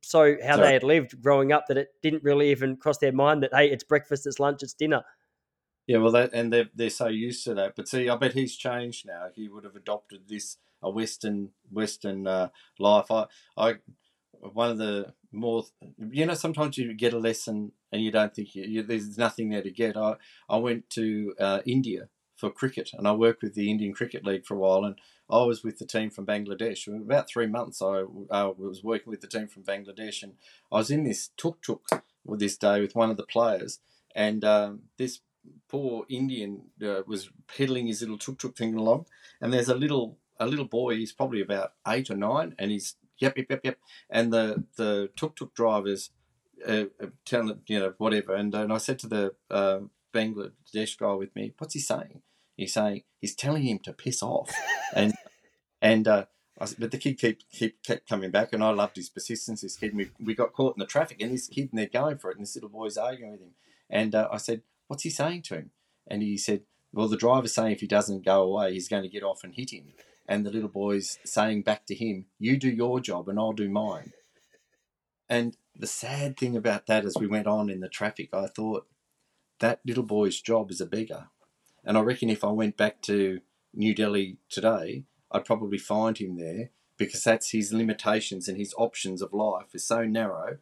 [0.01, 0.68] so how Sorry.
[0.68, 3.70] they had lived growing up that it didn't really even cross their mind that hey,
[3.70, 5.04] it's breakfast, it's lunch, it's dinner.
[5.86, 7.76] Yeah, well, that and they're they're so used to that.
[7.76, 9.28] But see, I bet he's changed now.
[9.36, 12.49] He would have adopted this a Western Western uh,
[12.80, 13.12] life.
[13.12, 13.26] I
[13.58, 13.76] I
[14.39, 15.66] one of the more
[15.97, 19.49] you know sometimes you get a lesson and you don't think you, you, there's nothing
[19.49, 19.97] there to get.
[19.97, 20.16] I
[20.47, 22.08] I went to uh, India
[22.44, 24.96] for cricket and I worked with the Indian Cricket League for a while and
[25.30, 26.88] I was with the team from Bangladesh.
[26.88, 30.34] About three months I uh, was working with the team from Bangladesh and
[30.70, 33.80] I was in this tuk tuk this day with one of the players
[34.14, 35.22] and um, this
[35.68, 39.06] poor Indian uh, was pedaling his little tuk tuk thing along,
[39.41, 40.96] and there's a little a little boy.
[40.96, 43.78] He's probably about eight or nine, and he's yep yep yep yep.
[44.10, 46.12] And the the tuk tuk drivers
[46.68, 48.36] uh, uh telling you know whatever.
[48.36, 49.80] And, and I said to the uh,
[50.14, 52.22] Bangladesh guy with me, "What's he saying?"
[52.56, 54.51] He's saying he's telling him to piss off,
[54.93, 55.14] and
[55.82, 56.08] and.
[56.08, 56.26] Uh,
[56.60, 59.62] I but the kid keep, keep kept coming back, and I loved his persistence.
[59.62, 62.20] This kid, we, we got caught in the traffic, and this kid, and they're going
[62.20, 63.56] for it, and this little boy's arguing with him.
[63.89, 65.72] And uh, I said, What's he saying to him?
[66.08, 69.10] And he said, Well, the driver's saying if he doesn't go away, he's going to
[69.10, 69.93] get off and hit him.
[70.28, 73.70] And the little boy's saying back to him, You do your job and I'll do
[73.70, 74.14] mine.
[75.30, 78.88] And the sad thing about that as we went on in the traffic, I thought
[79.60, 81.28] that little boy's job is a beggar.
[81.86, 83.42] And I reckon if I went back to
[83.74, 89.22] New Delhi today, I'd probably find him there because that's his limitations and his options
[89.22, 90.58] of life is so narrow.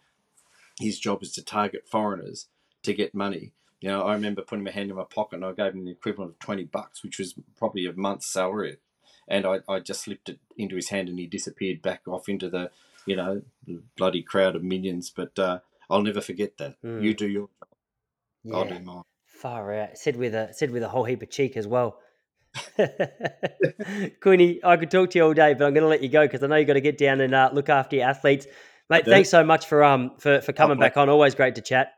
[0.79, 2.47] His job is to target foreigners
[2.83, 3.53] to get money.
[3.81, 5.91] You know, I remember putting my hand in my pocket and I gave him the
[5.91, 8.77] equivalent of 20 bucks, which was probably a month's salary.
[9.27, 12.49] And I, I just slipped it into his hand and he disappeared back off into
[12.49, 12.71] the,
[13.05, 13.41] you know,
[13.97, 15.09] bloody crowd of minions.
[15.09, 15.59] But uh,
[15.89, 16.81] I'll never forget that.
[16.83, 17.03] Mm.
[17.03, 17.67] You do your job,
[18.43, 18.55] yeah.
[18.55, 19.03] I'll do mine.
[19.41, 19.97] Far out.
[19.97, 21.97] Said with a said with a whole heap of cheek as well.
[24.21, 26.25] Quinny, I could talk to you all day, but I'm going to let you go
[26.25, 28.45] because I know you got to get down and uh, look after your athletes,
[28.87, 29.05] mate.
[29.05, 31.09] Thanks so much for um for, for coming back on.
[31.09, 31.93] Always great to chat.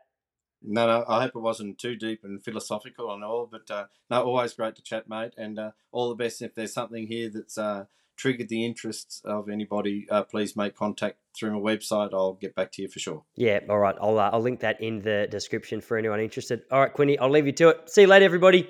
[0.62, 4.22] No, no, I hope it wasn't too deep and philosophical and all, but uh, no,
[4.22, 6.40] always great to chat, mate, and uh, all the best.
[6.40, 7.84] If there's something here that's uh,
[8.16, 12.10] triggered the interests of anybody, uh, please make contact through my website.
[12.12, 13.24] I'll get back to you for sure.
[13.36, 13.96] Yeah, all right.
[14.00, 16.62] I'll uh, I'll link that in the description for anyone interested.
[16.70, 17.90] All right, Quinny, I'll leave you to it.
[17.90, 18.68] See you later, everybody.